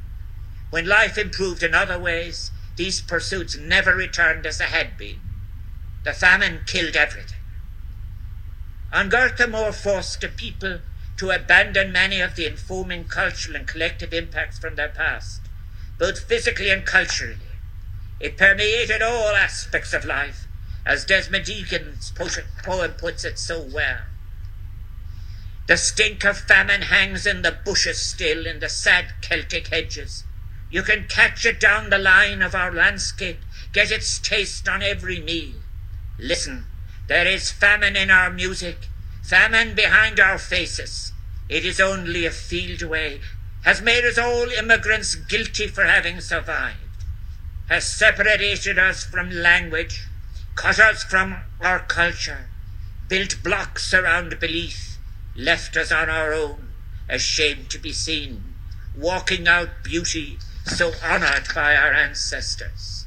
When 0.71 0.87
life 0.87 1.19
improved 1.19 1.63
in 1.63 1.75
other 1.75 1.99
ways, 1.99 2.51
these 2.77 3.03
pursuits 3.03 3.57
never 3.57 3.95
returned 3.95 4.47
as 4.47 4.59
they 4.59 4.65
had 4.65 4.97
been. 4.97 5.21
The 6.05 6.15
famine 6.15 6.63
killed 6.67 6.97
everything. 6.97 7.32
An 8.93 9.09
Gorta 9.09 9.73
forced 9.73 10.21
the 10.21 10.29
people 10.29 10.81
to 11.17 11.31
abandon 11.31 11.93
many 11.93 12.21
of 12.21 12.37
the 12.37 12.45
informing 12.45 13.05
cultural 13.05 13.57
and 13.57 13.67
collective 13.67 14.13
impacts 14.13 14.59
from 14.59 14.75
their 14.75 14.91
past, 14.91 15.41
both 15.99 16.29
physically 16.29 16.69
and 16.69 16.85
culturally. 16.85 17.39
It 18.21 18.37
permeated 18.37 19.01
all 19.01 19.35
aspects 19.35 19.95
of 19.95 20.05
life, 20.05 20.47
as 20.85 21.07
Desmond 21.07 21.49
Egan's 21.49 22.13
poem 22.63 22.93
puts 22.93 23.25
it 23.25 23.39
so 23.39 23.63
well. 23.63 24.01
The 25.69 25.79
stink 25.79 26.25
of 26.25 26.37
famine 26.39 26.83
hangs 26.83 27.27
in 27.27 27.41
the 27.41 27.57
bushes 27.65 28.03
still, 28.03 28.47
in 28.47 28.59
the 28.59 28.69
sad 28.69 29.15
Celtic 29.23 29.69
hedges. 29.69 30.25
You 30.71 30.83
can 30.83 31.09
catch 31.09 31.47
it 31.47 31.59
down 31.59 31.89
the 31.89 31.99
line 31.99 32.43
of 32.43 32.55
our 32.55 32.71
landscape, 32.71 33.41
get 33.73 33.91
its 33.91 34.19
taste 34.19 34.69
on 34.69 34.83
every 34.83 35.19
meal. 35.19 35.55
Listen, 36.19 36.67
there 37.09 37.27
is 37.27 37.51
famine 37.51 37.97
in 37.97 38.11
our 38.11 38.31
music, 38.31 38.89
famine 39.23 39.75
behind 39.75 40.21
our 40.21 40.39
faces. 40.39 41.13
It 41.49 41.65
is 41.65 41.81
only 41.81 42.25
a 42.25 42.31
field 42.31 42.83
away, 42.83 43.21
has 43.65 43.81
made 43.81 44.05
us 44.05 44.19
all 44.19 44.49
immigrants 44.51 45.15
guilty 45.15 45.67
for 45.69 45.85
having 45.85 46.21
survived, 46.21 47.05
has 47.69 47.87
separated 47.87 48.79
us 48.79 49.05
from 49.05 49.31
language, 49.31 50.09
cut 50.55 50.79
us 50.79 51.03
from 51.03 51.43
our 51.61 51.81
culture, 51.81 52.49
built 53.09 53.43
blocks 53.43 53.93
around 53.93 54.39
belief, 54.41 54.99
left 55.37 55.77
us 55.77 55.91
on 55.93 56.09
our 56.09 56.33
own, 56.33 56.73
ashamed 57.09 57.71
to 57.71 57.79
be 57.79 57.93
seen, 57.93 58.55
walking 58.97 59.49
out 59.49 59.83
beauty 59.83 60.39
so 60.65 60.93
honoured 61.03 61.49
by 61.55 61.75
our 61.75 61.93
ancestors. 61.93 63.02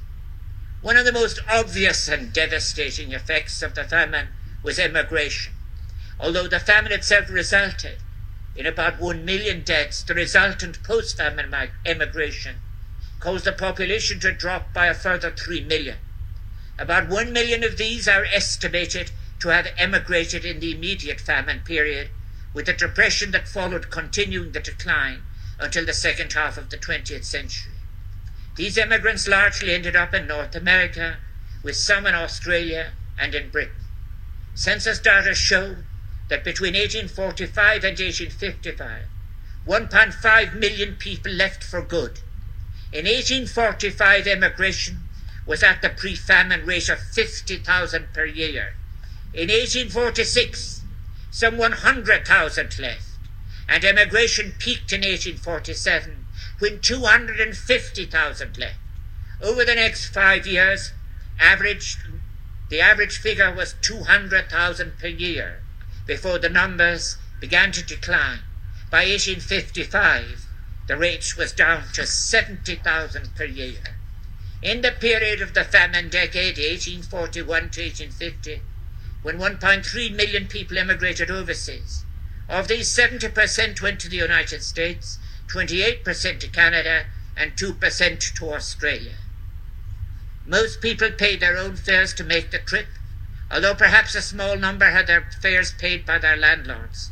One 0.85 0.97
of 0.97 1.05
the 1.05 1.11
most 1.11 1.39
obvious 1.49 2.07
and 2.07 2.31
devastating 2.31 3.11
effects 3.11 3.63
of 3.63 3.73
the 3.73 3.85
famine 3.85 4.27
was 4.61 4.77
emigration. 4.77 5.53
Although 6.19 6.47
the 6.47 6.59
famine 6.59 6.91
itself 6.91 7.27
resulted 7.27 7.97
in 8.55 8.67
about 8.67 8.99
one 8.99 9.25
million 9.25 9.63
deaths, 9.63 10.03
the 10.03 10.13
resultant 10.13 10.83
post-famine 10.83 11.51
emigration 11.87 12.57
caused 13.19 13.45
the 13.45 13.51
population 13.51 14.19
to 14.19 14.31
drop 14.31 14.73
by 14.73 14.85
a 14.85 14.93
further 14.93 15.31
three 15.31 15.61
million. 15.61 15.97
About 16.77 17.09
one 17.09 17.33
million 17.33 17.63
of 17.63 17.77
these 17.77 18.07
are 18.07 18.25
estimated 18.25 19.09
to 19.39 19.47
have 19.47 19.73
emigrated 19.79 20.45
in 20.45 20.59
the 20.59 20.71
immediate 20.71 21.19
famine 21.19 21.61
period, 21.61 22.11
with 22.53 22.67
the 22.67 22.73
depression 22.73 23.31
that 23.31 23.47
followed 23.47 23.89
continuing 23.89 24.51
the 24.51 24.59
decline 24.59 25.23
until 25.57 25.83
the 25.83 25.93
second 25.93 26.33
half 26.33 26.59
of 26.59 26.69
the 26.69 26.77
20th 26.77 27.25
century. 27.25 27.74
These 28.55 28.77
immigrants 28.77 29.27
largely 29.27 29.73
ended 29.73 29.97
up 29.97 30.13
in 30.13 30.27
North 30.27 30.55
America, 30.55 31.17
with 31.61 31.75
some 31.75 32.05
in 32.05 32.15
Australia 32.15 32.93
and 33.19 33.35
in 33.35 33.49
Britain. 33.49 33.75
Census 34.53 34.99
data 34.99 35.35
show 35.35 35.75
that 36.29 36.45
between 36.45 36.73
1845 36.73 37.83
and 37.83 37.99
1855, 37.99 39.03
1.5 39.67 40.53
million 40.53 40.95
people 40.95 41.33
left 41.33 41.63
for 41.63 41.81
good. 41.81 42.21
In 42.93 43.05
1845, 43.05 44.25
emigration 44.25 44.99
was 45.45 45.61
at 45.61 45.81
the 45.81 45.89
pre-famine 45.89 46.65
rate 46.65 46.87
of 46.87 46.99
50,000 46.99 48.13
per 48.13 48.25
year. 48.25 48.75
In 49.33 49.49
1846, 49.49 50.81
some 51.29 51.57
100,000 51.57 52.79
left, 52.79 53.09
and 53.67 53.83
emigration 53.83 54.53
peaked 54.57 54.93
in 54.93 55.01
1847 55.01 56.24
when 56.59 56.79
250,000 56.79 58.57
left. 58.57 58.75
Over 59.41 59.65
the 59.65 59.75
next 59.75 60.07
five 60.07 60.47
years, 60.47 60.91
average, 61.39 61.97
the 62.69 62.79
average 62.79 63.17
figure 63.17 63.53
was 63.53 63.75
200,000 63.81 64.97
per 64.97 65.07
year 65.07 65.61
before 66.05 66.39
the 66.39 66.49
numbers 66.49 67.17
began 67.39 67.71
to 67.73 67.83
decline. 67.83 68.39
By 68.89 69.05
1855, 69.05 70.45
the 70.87 70.97
rate 70.97 71.35
was 71.37 71.51
down 71.51 71.83
to 71.93 72.05
70,000 72.05 73.35
per 73.35 73.43
year. 73.43 73.97
In 74.61 74.81
the 74.81 74.91
period 74.91 75.41
of 75.41 75.53
the 75.53 75.63
famine 75.63 76.09
decade, 76.09 76.57
1841 76.57 77.45
to 77.71 77.81
1850, 77.81 78.61
when 79.21 79.37
1.3 79.37 80.15
million 80.15 80.47
people 80.47 80.77
emigrated 80.77 81.29
overseas, 81.29 82.05
of 82.47 82.67
these 82.67 82.95
70% 82.95 83.81
went 83.81 83.99
to 83.99 84.09
the 84.09 84.17
United 84.17 84.63
States, 84.63 85.17
28% 85.47 86.39
to 86.39 86.47
Canada, 86.47 87.05
and 87.37 87.55
2% 87.55 88.33
to 88.35 88.53
Australia. 88.53 89.15
Most 90.45 90.81
people 90.81 91.11
paid 91.11 91.39
their 91.39 91.57
own 91.57 91.75
fares 91.75 92.13
to 92.15 92.23
make 92.23 92.51
the 92.51 92.59
trip, 92.59 92.87
although 93.51 93.75
perhaps 93.75 94.15
a 94.15 94.21
small 94.21 94.55
number 94.57 94.91
had 94.91 95.07
their 95.07 95.27
fares 95.41 95.71
paid 95.73 96.05
by 96.05 96.17
their 96.17 96.37
landlords. 96.37 97.11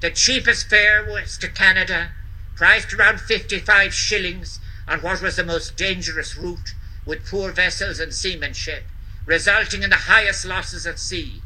The 0.00 0.10
cheapest 0.10 0.68
fare 0.68 1.04
was 1.04 1.38
to 1.38 1.48
Canada, 1.48 2.10
priced 2.56 2.92
around 2.92 3.20
55 3.20 3.94
shillings 3.94 4.60
on 4.86 5.00
what 5.00 5.22
was 5.22 5.36
the 5.36 5.44
most 5.44 5.76
dangerous 5.76 6.36
route, 6.36 6.74
with 7.06 7.26
poor 7.26 7.52
vessels 7.52 8.00
and 8.00 8.12
seamanship, 8.12 8.84
resulting 9.24 9.82
in 9.82 9.90
the 9.90 9.96
highest 9.96 10.44
losses 10.44 10.86
at 10.86 10.98
sea. 10.98 11.42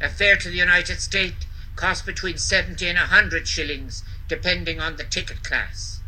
A 0.00 0.08
fare 0.08 0.36
to 0.36 0.48
the 0.48 0.56
United 0.56 1.00
States 1.00 1.46
cost 1.76 2.04
between 2.04 2.38
70 2.38 2.88
and 2.88 2.98
100 2.98 3.48
shillings, 3.48 4.02
depending 4.28 4.80
on 4.80 4.96
the 4.96 5.04
ticket 5.04 5.42
class. 5.42 6.00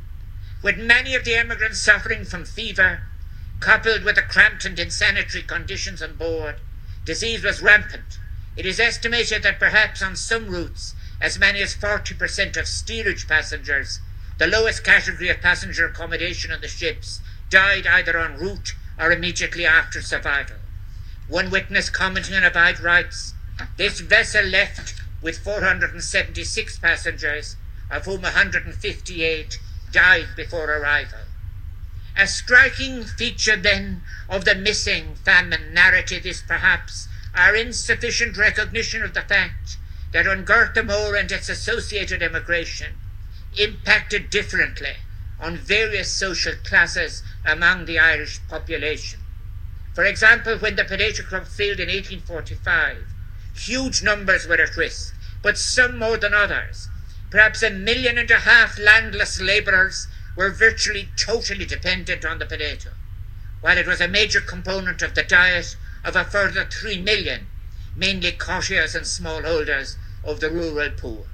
With 0.62 0.76
many 0.76 1.14
of 1.14 1.24
the 1.24 1.34
emigrants 1.34 1.80
suffering 1.80 2.24
from 2.24 2.44
fever, 2.44 3.02
coupled 3.60 4.04
with 4.04 4.16
the 4.16 4.22
cramped 4.22 4.64
and 4.64 4.78
insanitary 4.78 5.42
conditions 5.42 6.02
on 6.02 6.16
board, 6.16 6.56
disease 7.04 7.42
was 7.42 7.62
rampant. 7.62 8.18
It 8.56 8.66
is 8.66 8.78
estimated 8.78 9.42
that 9.42 9.58
perhaps 9.58 10.02
on 10.02 10.16
some 10.16 10.48
routes 10.48 10.94
as 11.20 11.38
many 11.38 11.60
as 11.60 11.74
40% 11.74 12.56
of 12.56 12.66
steerage 12.66 13.28
passengers, 13.28 14.00
the 14.38 14.46
lowest 14.46 14.82
category 14.82 15.28
of 15.28 15.40
passenger 15.40 15.86
accommodation 15.86 16.50
on 16.50 16.60
the 16.60 16.68
ships, 16.68 17.20
died 17.50 17.86
either 17.86 18.18
en 18.18 18.38
route 18.38 18.74
or 18.98 19.12
immediately 19.12 19.66
after 19.66 20.00
survival. 20.00 20.56
One 21.28 21.50
witness 21.50 21.90
commenting 21.90 22.34
on 22.34 22.44
Abide 22.44 22.80
writes, 22.80 23.34
This 23.76 24.00
vessel 24.00 24.44
left 24.44 24.94
with 25.22 25.38
476 25.38 26.78
passengers, 26.78 27.56
of 27.90 28.04
whom 28.04 28.22
158 28.22 29.58
died 29.92 30.28
before 30.36 30.70
arrival. 30.70 31.18
A 32.16 32.26
striking 32.26 33.04
feature 33.04 33.56
then 33.56 34.02
of 34.28 34.44
the 34.44 34.54
missing 34.54 35.14
famine 35.14 35.72
narrative 35.72 36.26
is 36.26 36.42
perhaps 36.46 37.08
our 37.34 37.54
insufficient 37.54 38.36
recognition 38.36 39.02
of 39.02 39.14
the 39.14 39.22
fact 39.22 39.78
that 40.12 40.26
An 40.26 40.44
Gorta 40.44 40.82
Mór 40.82 41.18
and 41.18 41.30
its 41.32 41.48
associated 41.48 42.22
immigration 42.22 42.98
impacted 43.56 44.28
differently 44.28 44.96
on 45.38 45.56
various 45.56 46.12
social 46.12 46.54
classes 46.64 47.22
among 47.44 47.86
the 47.86 47.98
Irish 47.98 48.40
population. 48.48 49.20
For 49.94 50.04
example, 50.04 50.58
when 50.58 50.76
the 50.76 50.84
potato 50.84 51.22
crop 51.22 51.46
failed 51.46 51.80
in 51.80 51.88
1845, 51.88 53.06
huge 53.54 54.02
numbers 54.02 54.46
were 54.46 54.60
at 54.60 54.76
risk, 54.76 55.14
but 55.42 55.56
some 55.56 55.98
more 55.98 56.18
than 56.18 56.34
others. 56.34 56.89
Perhaps 57.30 57.62
a 57.62 57.70
million 57.70 58.18
and 58.18 58.30
a 58.30 58.40
half 58.40 58.78
landless 58.78 59.40
labourers 59.40 60.08
were 60.36 60.50
virtually 60.50 61.08
totally 61.16 61.64
dependent 61.64 62.24
on 62.24 62.38
the 62.38 62.46
potato, 62.46 62.90
while 63.60 63.78
it 63.78 63.86
was 63.86 64.00
a 64.00 64.08
major 64.08 64.40
component 64.40 65.00
of 65.00 65.14
the 65.14 65.22
diet 65.22 65.76
of 66.04 66.16
a 66.16 66.24
further 66.24 66.64
three 66.64 67.00
million, 67.00 67.46
mainly 67.94 68.32
cottiers 68.32 68.94
and 68.94 69.04
smallholders 69.04 69.96
of 70.24 70.40
the 70.40 70.50
rural 70.50 70.90
poor. 70.90 71.26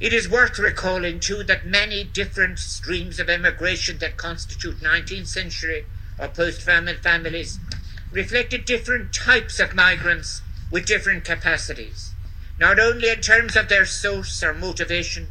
It 0.00 0.12
is 0.12 0.28
worth 0.28 0.58
recalling, 0.58 1.20
too, 1.20 1.44
that 1.44 1.66
many 1.66 2.04
different 2.04 2.58
streams 2.58 3.20
of 3.20 3.30
immigration 3.30 3.98
that 3.98 4.16
constitute 4.16 4.80
19th 4.80 5.28
century 5.28 5.86
or 6.18 6.28
post 6.28 6.60
famine 6.62 6.98
families 6.98 7.58
reflected 8.10 8.64
different 8.64 9.14
types 9.14 9.60
of 9.60 9.74
migrants 9.74 10.42
with 10.70 10.86
different 10.86 11.24
capacities, 11.24 12.13
not 12.58 12.78
only 12.78 13.08
in 13.08 13.20
terms 13.20 13.56
of 13.56 13.68
their 13.68 13.84
source 13.84 14.42
or 14.42 14.54
motivation, 14.54 15.28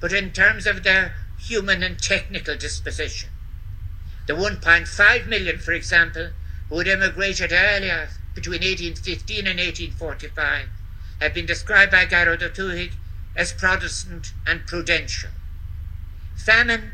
but 0.00 0.12
in 0.12 0.30
terms 0.32 0.66
of 0.66 0.82
their 0.82 1.14
human 1.38 1.82
and 1.82 1.98
technical 2.00 2.56
disposition. 2.56 3.30
The 4.26 4.34
1.5 4.34 5.26
million, 5.26 5.58
for 5.58 5.72
example, 5.72 6.30
who 6.68 6.78
had 6.78 6.88
emigrated 6.88 7.52
earlier 7.52 8.08
between 8.34 8.60
1815 8.60 9.46
and 9.46 9.58
1845 9.58 10.68
have 11.20 11.32
been 11.34 11.46
described 11.46 11.92
by 11.92 12.04
Gearóid 12.04 12.42
Ó 12.42 12.50
Tuathaigh 12.50 12.92
as 13.34 13.52
Protestant 13.52 14.32
and 14.46 14.66
prudential. 14.66 15.30
Famine 16.36 16.92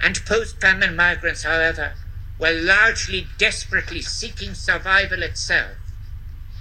and 0.00 0.24
post-famine 0.24 0.96
migrants, 0.96 1.44
however, 1.44 1.94
were 2.38 2.52
largely 2.52 3.26
desperately 3.36 4.00
seeking 4.00 4.54
survival 4.54 5.22
itself. 5.22 5.76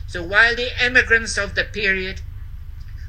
So 0.08 0.24
while 0.24 0.56
the 0.56 0.72
emigrants 0.82 1.38
of 1.38 1.56
the 1.56 1.64
period 1.64 2.22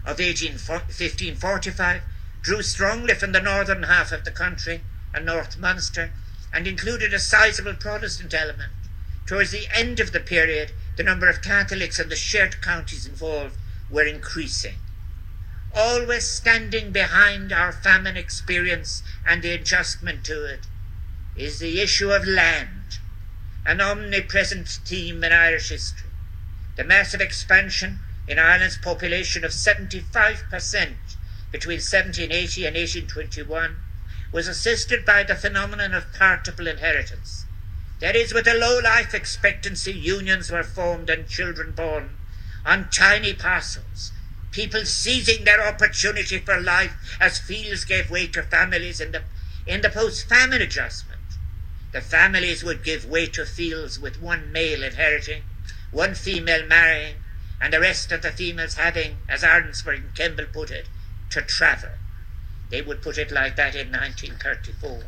of 0.04 0.18
1545 0.18 2.02
drew 2.42 2.62
strongly 2.62 3.14
from 3.14 3.32
the 3.32 3.40
northern 3.40 3.82
half 3.82 4.12
of 4.12 4.24
the 4.24 4.30
country 4.30 4.82
and 5.12 5.26
North 5.26 5.58
Munster 5.58 6.12
and 6.52 6.66
included 6.66 7.12
a 7.12 7.18
sizable 7.18 7.74
Protestant 7.74 8.32
element, 8.32 8.72
towards 9.26 9.50
the 9.50 9.68
end 9.74 10.00
of 10.00 10.12
the 10.12 10.20
period 10.20 10.72
the 10.96 11.02
number 11.02 11.28
of 11.28 11.42
Catholics 11.42 11.98
and 11.98 12.10
the 12.10 12.16
shared 12.16 12.60
counties 12.60 13.06
involved 13.06 13.56
were 13.90 14.04
increasing. 14.04 14.76
Always 15.74 16.24
standing 16.24 16.90
behind 16.92 17.52
our 17.52 17.72
famine 17.72 18.16
experience 18.16 19.02
and 19.26 19.42
the 19.42 19.52
adjustment 19.52 20.24
to 20.24 20.44
it 20.44 20.66
is 21.36 21.58
the 21.58 21.80
issue 21.80 22.10
of 22.10 22.26
land, 22.26 22.98
an 23.66 23.80
omnipresent 23.80 24.68
theme 24.68 25.22
in 25.22 25.32
Irish 25.32 25.68
history. 25.68 26.10
The 26.76 26.84
massive 26.84 27.20
expansion 27.20 28.00
in 28.28 28.38
Ireland's 28.38 28.78
population 28.78 29.44
of 29.44 29.50
75% 29.50 30.94
between 31.50 31.78
1780 31.78 32.66
and 32.66 32.76
1821 32.76 33.76
was 34.30 34.46
assisted 34.46 35.04
by 35.04 35.22
the 35.22 35.34
phenomenon 35.34 35.94
of 35.94 36.12
partible 36.12 36.66
inheritance 36.66 37.46
that 38.00 38.14
is, 38.14 38.32
with 38.32 38.46
a 38.46 38.54
low 38.54 38.78
life 38.78 39.12
expectancy, 39.12 39.92
unions 39.92 40.50
were 40.50 40.62
formed 40.62 41.10
and 41.10 41.26
children 41.26 41.72
born 41.72 42.10
on 42.64 42.90
tiny 42.90 43.32
parcels. 43.34 44.12
People 44.52 44.84
seizing 44.84 45.44
their 45.44 45.66
opportunity 45.66 46.38
for 46.38 46.60
life 46.60 47.16
as 47.20 47.38
fields 47.38 47.84
gave 47.84 48.10
way 48.10 48.26
to 48.28 48.42
families 48.42 49.00
in 49.00 49.12
the, 49.12 49.22
in 49.66 49.80
the 49.80 49.90
post-famine 49.90 50.62
adjustment. 50.62 51.18
The 51.92 52.00
families 52.00 52.62
would 52.62 52.84
give 52.84 53.04
way 53.04 53.26
to 53.26 53.44
fields 53.44 53.98
with 53.98 54.22
one 54.22 54.52
male 54.52 54.82
inheriting, 54.84 55.42
one 55.90 56.14
female 56.14 56.66
marrying, 56.66 57.16
and 57.60 57.72
the 57.72 57.80
rest 57.80 58.12
of 58.12 58.22
the 58.22 58.30
females 58.30 58.74
having, 58.74 59.18
as 59.28 59.42
Arensberg 59.42 59.96
and 59.96 60.14
Kimball 60.14 60.46
put 60.46 60.70
it, 60.70 60.88
to 61.30 61.42
travel. 61.42 61.90
They 62.70 62.82
would 62.82 63.02
put 63.02 63.18
it 63.18 63.30
like 63.30 63.56
that 63.56 63.74
in 63.74 63.90
1934. 63.90 65.02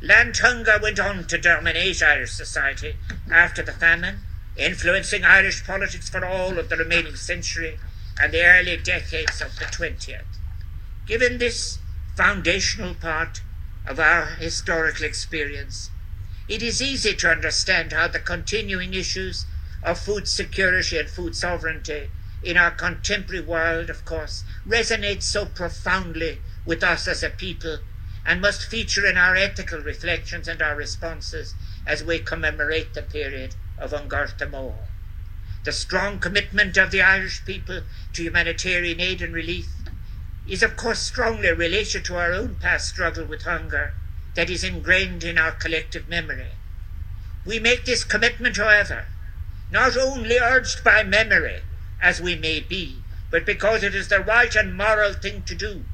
Land 0.00 0.36
hunger 0.38 0.78
went 0.80 1.00
on 1.00 1.24
to 1.24 1.38
dominate 1.38 2.02
Irish 2.02 2.32
society 2.32 2.96
after 3.30 3.62
the 3.62 3.72
famine, 3.72 4.20
influencing 4.56 5.24
Irish 5.24 5.64
politics 5.64 6.08
for 6.08 6.24
all 6.24 6.58
of 6.58 6.68
the 6.68 6.76
remaining 6.76 7.16
century 7.16 7.78
and 8.20 8.32
the 8.32 8.44
early 8.44 8.76
decades 8.76 9.40
of 9.40 9.56
the 9.58 9.64
20th. 9.66 10.22
Given 11.06 11.38
this 11.38 11.78
foundational 12.16 12.94
part 12.94 13.42
of 13.86 14.00
our 14.00 14.26
historical 14.26 15.04
experience, 15.04 15.90
it 16.48 16.62
is 16.62 16.82
easy 16.82 17.14
to 17.14 17.30
understand 17.30 17.92
how 17.92 18.08
the 18.08 18.18
continuing 18.18 18.94
issues 18.94 19.46
of 19.82 19.98
food 19.98 20.26
security 20.28 20.98
and 20.98 21.08
food 21.08 21.34
sovereignty 21.34 22.08
in 22.42 22.56
our 22.56 22.70
contemporary 22.70 23.44
world, 23.44 23.90
of 23.90 24.04
course, 24.04 24.44
resonates 24.66 25.24
so 25.24 25.44
profoundly 25.44 26.38
with 26.64 26.82
us 26.82 27.08
as 27.08 27.22
a 27.22 27.30
people 27.30 27.78
and 28.24 28.40
must 28.40 28.66
feature 28.66 29.06
in 29.06 29.16
our 29.16 29.34
ethical 29.34 29.80
reflections 29.80 30.46
and 30.48 30.60
our 30.60 30.76
responses 30.76 31.54
as 31.86 32.04
we 32.04 32.18
commemorate 32.18 32.94
the 32.94 33.02
period 33.02 33.54
of 33.78 33.92
An 33.92 34.08
Gorta 34.08 34.46
Mór. 34.46 34.74
The 35.64 35.72
strong 35.72 36.18
commitment 36.18 36.76
of 36.76 36.90
the 36.90 37.02
Irish 37.02 37.44
people 37.44 37.82
to 38.12 38.22
humanitarian 38.22 39.00
aid 39.00 39.22
and 39.22 39.34
relief 39.34 39.70
is, 40.46 40.62
of 40.62 40.76
course, 40.76 41.00
strongly 41.00 41.52
related 41.52 42.04
to 42.06 42.16
our 42.16 42.32
own 42.32 42.56
past 42.56 42.88
struggle 42.88 43.24
with 43.24 43.42
hunger 43.42 43.94
that 44.34 44.50
is 44.50 44.62
ingrained 44.62 45.24
in 45.24 45.36
our 45.38 45.52
collective 45.52 46.08
memory. 46.08 46.52
We 47.44 47.58
make 47.58 47.84
this 47.84 48.04
commitment, 48.04 48.56
however, 48.56 49.06
not 49.70 49.96
only 49.96 50.38
urged 50.38 50.82
by 50.82 51.02
memory, 51.02 51.60
as 52.00 52.20
we 52.20 52.34
may 52.34 52.60
be, 52.60 53.02
but 53.30 53.44
because 53.44 53.82
it 53.82 53.94
is 53.94 54.08
the 54.08 54.20
right 54.20 54.54
and 54.54 54.76
moral 54.76 55.12
thing 55.12 55.42
to 55.42 55.54
do. 55.54 55.84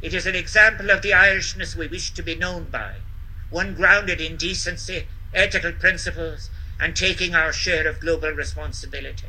It 0.00 0.14
is 0.14 0.26
an 0.26 0.34
example 0.34 0.90
of 0.90 1.02
the 1.02 1.10
Irishness 1.10 1.76
we 1.76 1.86
wish 1.86 2.12
to 2.14 2.22
be 2.22 2.34
known 2.34 2.64
by, 2.70 2.94
one 3.50 3.74
grounded 3.74 4.20
in 4.20 4.36
decency, 4.36 5.06
ethical 5.34 5.72
principles, 5.72 6.48
and 6.80 6.96
taking 6.96 7.34
our 7.34 7.52
share 7.52 7.86
of 7.86 8.00
global 8.00 8.30
responsibility. 8.30 9.28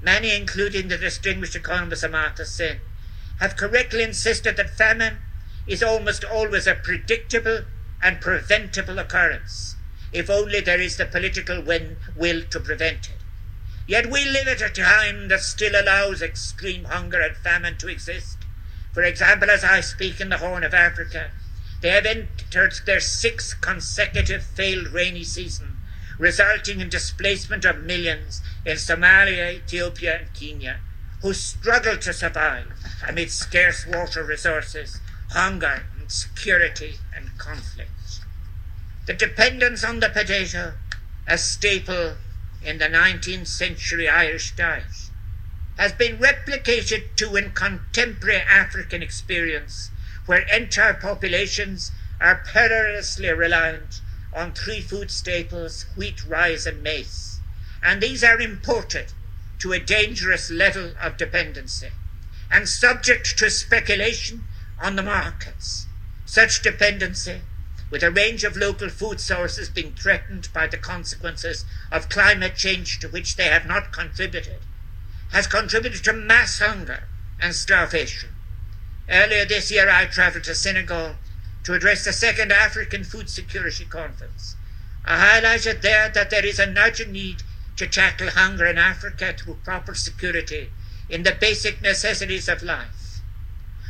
Many, 0.00 0.34
including 0.34 0.88
the 0.88 0.98
distinguished 0.98 1.56
economist 1.56 2.04
Amartya 2.04 2.46
Sen, 2.46 2.80
have 3.40 3.56
correctly 3.56 4.02
insisted 4.02 4.56
that 4.56 4.76
famine 4.76 5.18
is 5.66 5.82
almost 5.82 6.24
always 6.24 6.66
a 6.66 6.74
predictable 6.74 7.62
and 8.00 8.20
preventable 8.20 8.98
occurrence, 8.98 9.71
if 10.12 10.28
only 10.28 10.60
there 10.60 10.80
is 10.80 10.96
the 10.96 11.06
political 11.06 11.62
will 11.62 12.42
to 12.50 12.60
prevent 12.60 13.08
it. 13.08 13.22
Yet 13.86 14.10
we 14.10 14.24
live 14.24 14.46
at 14.46 14.62
a 14.62 14.68
time 14.68 15.28
that 15.28 15.40
still 15.40 15.74
allows 15.74 16.22
extreme 16.22 16.84
hunger 16.84 17.20
and 17.20 17.36
famine 17.36 17.76
to 17.78 17.88
exist. 17.88 18.38
For 18.92 19.02
example, 19.02 19.50
as 19.50 19.64
I 19.64 19.80
speak 19.80 20.20
in 20.20 20.28
the 20.28 20.38
Horn 20.38 20.64
of 20.64 20.74
Africa, 20.74 21.30
they 21.80 21.88
have 21.88 22.06
entered 22.06 22.74
their 22.86 23.00
sixth 23.00 23.60
consecutive 23.60 24.44
failed 24.44 24.88
rainy 24.88 25.24
season, 25.24 25.78
resulting 26.18 26.80
in 26.80 26.88
displacement 26.88 27.64
of 27.64 27.82
millions 27.82 28.40
in 28.64 28.76
Somalia, 28.76 29.54
Ethiopia, 29.54 30.20
and 30.20 30.32
Kenya, 30.32 30.78
who 31.22 31.32
struggle 31.32 31.96
to 31.96 32.12
survive 32.12 32.66
amid 33.08 33.30
scarce 33.30 33.86
water 33.86 34.22
resources, 34.22 35.00
hunger, 35.30 35.86
insecurity, 36.00 36.98
and 37.16 37.36
conflict. 37.38 37.90
The 39.04 39.14
dependence 39.14 39.82
on 39.82 39.98
the 39.98 40.10
potato, 40.10 40.74
a 41.26 41.36
staple 41.36 42.18
in 42.62 42.78
the 42.78 42.84
19th 42.84 43.48
century 43.48 44.08
Irish 44.08 44.54
diet, 44.54 45.10
has 45.76 45.92
been 45.92 46.18
replicated 46.18 47.16
too 47.16 47.34
in 47.34 47.50
contemporary 47.50 48.42
African 48.42 49.02
experience, 49.02 49.90
where 50.26 50.42
entire 50.42 50.94
populations 50.94 51.90
are 52.20 52.44
perilously 52.46 53.28
reliant 53.30 54.00
on 54.32 54.52
three 54.52 54.80
food 54.80 55.10
staples 55.10 55.84
wheat, 55.96 56.24
rice, 56.24 56.64
and 56.64 56.80
maize, 56.80 57.40
and 57.82 58.00
these 58.00 58.22
are 58.22 58.40
imported 58.40 59.12
to 59.58 59.72
a 59.72 59.80
dangerous 59.80 60.48
level 60.48 60.92
of 61.00 61.16
dependency 61.16 61.90
and 62.52 62.68
subject 62.68 63.36
to 63.38 63.50
speculation 63.50 64.44
on 64.78 64.94
the 64.94 65.02
markets. 65.02 65.88
Such 66.24 66.62
dependency 66.62 67.42
with 67.92 68.02
a 68.02 68.10
range 68.10 68.42
of 68.42 68.56
local 68.56 68.88
food 68.88 69.20
sources 69.20 69.68
being 69.68 69.92
threatened 69.92 70.48
by 70.54 70.66
the 70.66 70.78
consequences 70.78 71.66
of 71.92 72.08
climate 72.08 72.56
change 72.56 72.98
to 72.98 73.06
which 73.08 73.36
they 73.36 73.44
have 73.44 73.66
not 73.66 73.92
contributed, 73.92 74.60
has 75.30 75.46
contributed 75.46 76.02
to 76.02 76.12
mass 76.14 76.58
hunger 76.58 77.04
and 77.38 77.54
starvation. 77.54 78.30
Earlier 79.10 79.44
this 79.44 79.70
year, 79.70 79.90
I 79.90 80.06
travelled 80.06 80.44
to 80.44 80.54
Senegal 80.54 81.16
to 81.64 81.74
address 81.74 82.06
the 82.06 82.14
second 82.14 82.50
African 82.50 83.04
Food 83.04 83.28
Security 83.28 83.84
Conference. 83.84 84.56
I 85.04 85.40
highlighted 85.40 85.82
there 85.82 86.08
that 86.08 86.30
there 86.30 86.46
is 86.46 86.58
an 86.58 86.78
urgent 86.78 87.10
need 87.12 87.42
to 87.76 87.86
tackle 87.86 88.30
hunger 88.30 88.64
in 88.64 88.78
Africa 88.78 89.34
through 89.36 89.58
proper 89.64 89.94
security 89.94 90.70
in 91.10 91.24
the 91.24 91.36
basic 91.38 91.82
necessities 91.82 92.48
of 92.48 92.62
life. 92.62 93.20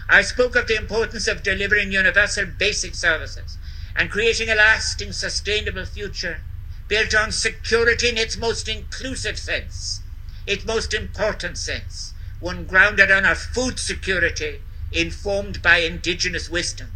I 0.09 0.23
spoke 0.23 0.57
of 0.57 0.67
the 0.67 0.77
importance 0.77 1.29
of 1.29 1.45
delivering 1.45 1.93
universal 1.93 2.47
basic 2.47 2.97
services 2.97 3.59
and 3.96 4.11
creating 4.11 4.48
a 4.48 4.55
lasting, 4.55 5.12
sustainable 5.12 5.85
future 5.85 6.40
built 6.88 7.14
on 7.14 7.33
security 7.33 8.09
in 8.09 8.18
its 8.18 8.37
most 8.37 8.68
inclusive 8.68 9.38
sense, 9.38 10.00
its 10.46 10.64
most 10.64 10.92
important 10.92 11.57
sense, 11.57 12.12
one 12.40 12.64
grounded 12.64 13.11
on 13.11 13.24
our 13.24 13.35
food 13.35 13.78
security 13.78 14.61
informed 14.92 15.62
by 15.62 15.78
indigenous 15.78 16.50
wisdom. 16.50 16.92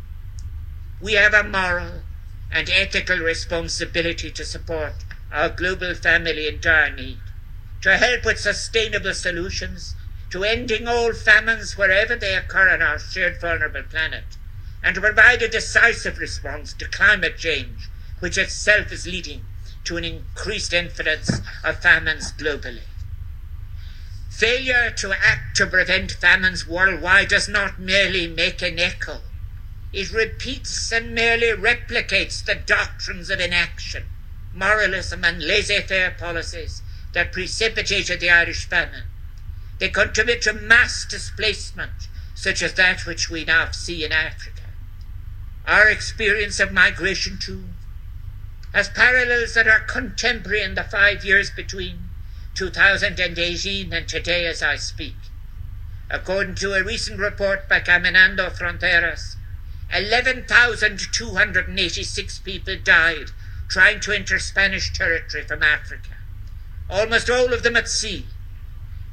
We 1.01 1.15
have 1.15 1.35
a 1.35 1.45
moral 1.45 2.03
and 2.51 2.69
ethical 2.71 3.19
responsibility 3.19 4.31
to 4.31 4.45
support 4.45 5.05
our 5.33 5.49
global 5.49 5.95
family 5.95 6.49
in 6.49 6.61
dire 6.61 6.91
need, 6.91 7.21
to 7.83 7.97
help 7.97 8.25
with 8.25 8.39
sustainable 8.39 9.15
solutions 9.15 9.95
to 10.31 10.45
ending 10.45 10.89
all 10.89 11.13
famines 11.13 11.77
wherever 11.79 12.17
they 12.17 12.35
occur 12.35 12.69
on 12.71 12.83
our 12.83 12.99
shared 12.99 13.41
vulnerable 13.41 13.83
planet, 13.83 14.37
and 14.87 14.95
to 14.95 15.01
provide 15.01 15.43
a 15.43 15.49
decisive 15.49 16.17
response 16.17 16.73
to 16.73 16.87
climate 16.87 17.37
change, 17.37 17.91
which 18.21 18.39
itself 18.39 18.93
is 18.93 19.05
leading 19.05 19.45
to 19.83 19.97
an 19.97 20.05
increased 20.05 20.73
incidence 20.73 21.41
of 21.65 21.83
famines 21.83 22.31
globally. 22.31 22.85
Failure 24.31 24.93
to 24.93 25.13
act 25.13 25.57
to 25.57 25.67
prevent 25.67 26.13
famines 26.13 26.69
worldwide 26.69 27.27
does 27.27 27.49
not 27.49 27.81
merely 27.81 28.29
make 28.29 28.63
an 28.63 28.79
echo. 28.79 29.19
It 29.93 30.13
repeats 30.13 30.93
and 30.93 31.13
merely 31.13 31.49
replicates 31.49 32.45
the 32.45 32.55
doctrines 32.55 33.29
of 33.29 33.41
inaction, 33.41 34.05
moralism, 34.55 35.25
and 35.25 35.43
laissez 35.43 35.81
faire 35.81 36.13
policies 36.13 36.81
that 37.13 37.33
precipitated 37.33 38.21
the 38.21 38.31
Irish 38.31 38.69
famine. 38.69 39.07
They 39.81 39.89
contribute 39.89 40.43
to 40.43 40.53
mass 40.53 41.05
displacement, 41.11 42.07
such 42.37 42.63
as 42.63 42.75
that 42.75 43.05
which 43.05 43.29
we 43.29 43.45
now 43.45 43.73
see 43.73 44.05
in 44.05 44.13
Africa. 44.13 44.56
Our 45.67 45.89
experience 45.89 46.61
of 46.61 46.71
migration, 46.71 47.39
too, 47.39 47.65
has 48.73 48.89
parallels 48.89 49.55
that 49.55 49.67
are 49.67 49.81
contemporary 49.81 50.63
in 50.63 50.77
the 50.77 50.85
five 50.85 51.25
years 51.25 51.51
between 51.51 52.05
2018 52.55 53.93
and 53.93 54.09
today 54.09 54.47
as 54.47 54.63
I 54.63 54.77
speak. 54.77 55.17
According 56.09 56.55
to 56.57 56.75
a 56.75 56.85
recent 56.85 57.19
report 57.19 57.69
by 57.69 57.81
Caminando 57.81 58.57
Fronteras, 58.57 59.35
11,286 59.93 62.39
people 62.39 62.77
died 62.83 63.33
trying 63.69 63.99
to 64.01 64.13
enter 64.13 64.39
Spanish 64.39 64.93
territory 64.93 65.43
from 65.43 65.65
Africa, 65.65 66.15
almost 66.89 67.29
all 67.29 67.53
of 67.53 67.65
them 67.65 67.77
at 67.77 67.89
sea, 67.89 68.27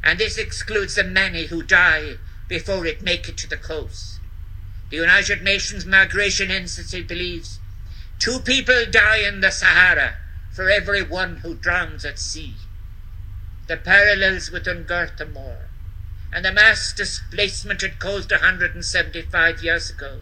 and 0.04 0.20
this 0.20 0.38
excludes 0.38 0.94
the 0.94 1.04
many 1.04 1.48
who 1.48 1.64
die 1.64 2.18
before 2.48 2.86
it 2.86 3.02
make 3.02 3.28
it 3.28 3.38
to 3.38 3.50
the 3.50 3.58
coast. 3.58 4.13
The 4.94 5.00
United 5.00 5.42
Nations 5.42 5.88
Migration 5.88 6.52
Institute 6.52 7.08
believes 7.08 7.58
two 8.20 8.38
people 8.38 8.86
die 8.86 9.28
in 9.28 9.42
the 9.42 9.50
Sahara 9.50 10.18
for 10.52 10.70
every 10.70 11.02
one 11.02 11.38
who 11.38 11.56
drowns 11.56 12.06
at 12.06 12.20
sea. 12.20 12.54
The 13.66 13.78
parallels 13.78 14.52
with 14.52 14.68
An 14.68 14.84
Gorta 14.84 15.26
Mór 15.26 15.66
and 16.32 16.46
the 16.46 16.52
mass 16.52 16.94
displacement 16.94 17.82
it 17.82 17.98
caused 17.98 18.30
175 18.30 19.64
years 19.64 19.90
ago 19.90 20.22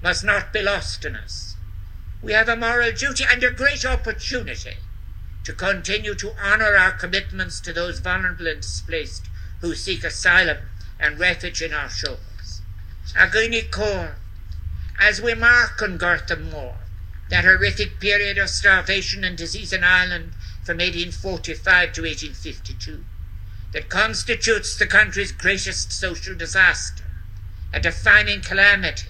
must 0.00 0.22
not 0.22 0.52
be 0.52 0.62
lost 0.62 1.04
on 1.04 1.16
us. 1.16 1.56
We 2.22 2.32
have 2.32 2.48
a 2.48 2.54
moral 2.54 2.92
duty 2.92 3.24
and 3.28 3.42
a 3.42 3.50
great 3.50 3.84
opportunity 3.84 4.76
to 5.42 5.52
continue 5.52 6.14
to 6.14 6.36
honour 6.40 6.76
our 6.76 6.92
commitments 6.92 7.58
to 7.62 7.72
those 7.72 7.98
vulnerable 7.98 8.46
and 8.46 8.60
displaced 8.60 9.26
who 9.62 9.74
seek 9.74 10.04
asylum 10.04 10.58
and 11.00 11.18
refuge 11.18 11.60
in 11.60 11.72
our 11.72 11.90
shores. 11.90 12.20
Agreeny 13.14 13.70
Core, 13.70 14.16
as 14.98 15.20
we 15.20 15.34
mark 15.34 15.82
An 15.82 15.98
Gorta 15.98 16.34
Mór, 16.34 16.76
that 17.28 17.44
horrific 17.44 18.00
period 18.00 18.38
of 18.38 18.48
starvation 18.48 19.22
and 19.22 19.36
disease 19.36 19.70
in 19.70 19.84
Ireland 19.84 20.32
from 20.64 20.78
1845 20.78 21.92
to 21.92 22.02
1852, 22.02 23.04
that 23.72 23.90
constitutes 23.90 24.74
the 24.74 24.86
country's 24.86 25.30
greatest 25.30 25.92
social 25.92 26.34
disaster, 26.34 27.04
a 27.70 27.80
defining 27.80 28.40
calamity 28.40 29.08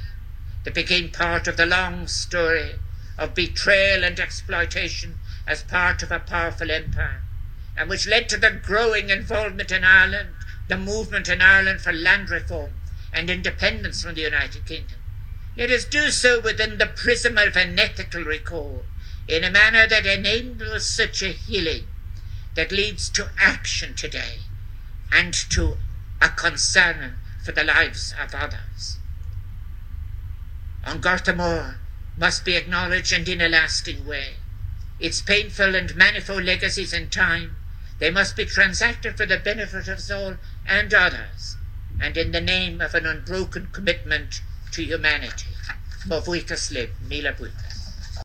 that 0.65 0.75
became 0.75 1.09
part 1.09 1.47
of 1.47 1.57
the 1.57 1.65
long 1.65 2.09
story 2.09 2.73
of 3.17 3.37
betrayal 3.37 4.03
and 4.03 4.19
exploitation 4.19 5.21
as 5.47 5.63
part 5.63 6.03
of 6.03 6.11
a 6.11 6.19
powerful 6.19 6.73
empire, 6.73 7.23
and 7.77 7.89
which 7.89 8.09
led 8.09 8.29
to 8.29 8.37
the 8.37 8.51
growing 8.51 9.11
involvement 9.11 9.71
in 9.71 9.85
Ireland, 9.85 10.31
the 10.67 10.77
movement 10.77 11.29
in 11.29 11.41
Ireland 11.41 11.81
for 11.81 11.93
land 11.93 12.29
reform, 12.29 12.73
and 13.13 13.29
independence 13.31 14.03
from 14.03 14.15
the 14.15 14.23
United 14.23 14.65
Kingdom. 14.67 14.99
Let 15.57 15.71
us 15.71 15.85
do 15.85 16.11
so 16.11 16.41
within 16.41 16.79
the 16.79 16.87
prism 16.87 17.37
of 17.37 17.57
an 17.57 17.79
ethical 17.79 18.23
recall, 18.23 18.85
in 19.29 19.45
a 19.45 19.51
manner 19.51 19.87
that 19.87 20.07
enables 20.07 20.89
such 20.89 21.23
a 21.23 21.29
healing, 21.29 21.87
that 22.55 22.73
leads 22.73 23.09
to 23.11 23.31
action 23.39 23.95
today 23.95 24.39
and 25.13 25.35
to 25.35 25.77
a 26.21 26.29
concern 26.31 27.17
for 27.45 27.53
the 27.53 27.65
lives 27.65 28.15
of 28.21 28.35
others. 28.35 28.99
An 30.85 31.01
Gorta 31.01 31.33
Mór 31.33 31.77
must 32.17 32.45
be 32.45 32.57
acknowledged 32.57 33.13
and 33.13 33.29
in 33.29 33.41
a 33.41 33.49
lasting 33.49 34.07
way. 34.07 34.37
Its 34.99 35.21
painful 35.21 35.75
and 35.75 35.95
manifold 35.97 36.45
legacies 36.45 36.93
in 36.93 37.11
time, 37.11 37.57
they 37.99 38.11
must 38.11 38.37
be 38.37 38.45
transacted 38.45 39.17
for 39.17 39.27
the 39.27 39.39
benefit 39.39 39.89
of 39.89 39.99
us 39.99 40.11
all 40.11 40.37
and 40.67 40.93
others, 40.93 41.57
and 42.01 42.16
in 42.16 42.32
the 42.32 42.40
name 42.40 42.80
of 42.80 42.95
an 42.95 43.07
unbroken 43.07 43.68
commitment 43.72 44.43
to 44.72 44.82
humanity. 44.82 45.51
Mo 46.07 46.20
Mila 46.20 47.32
Buika. 47.32 47.72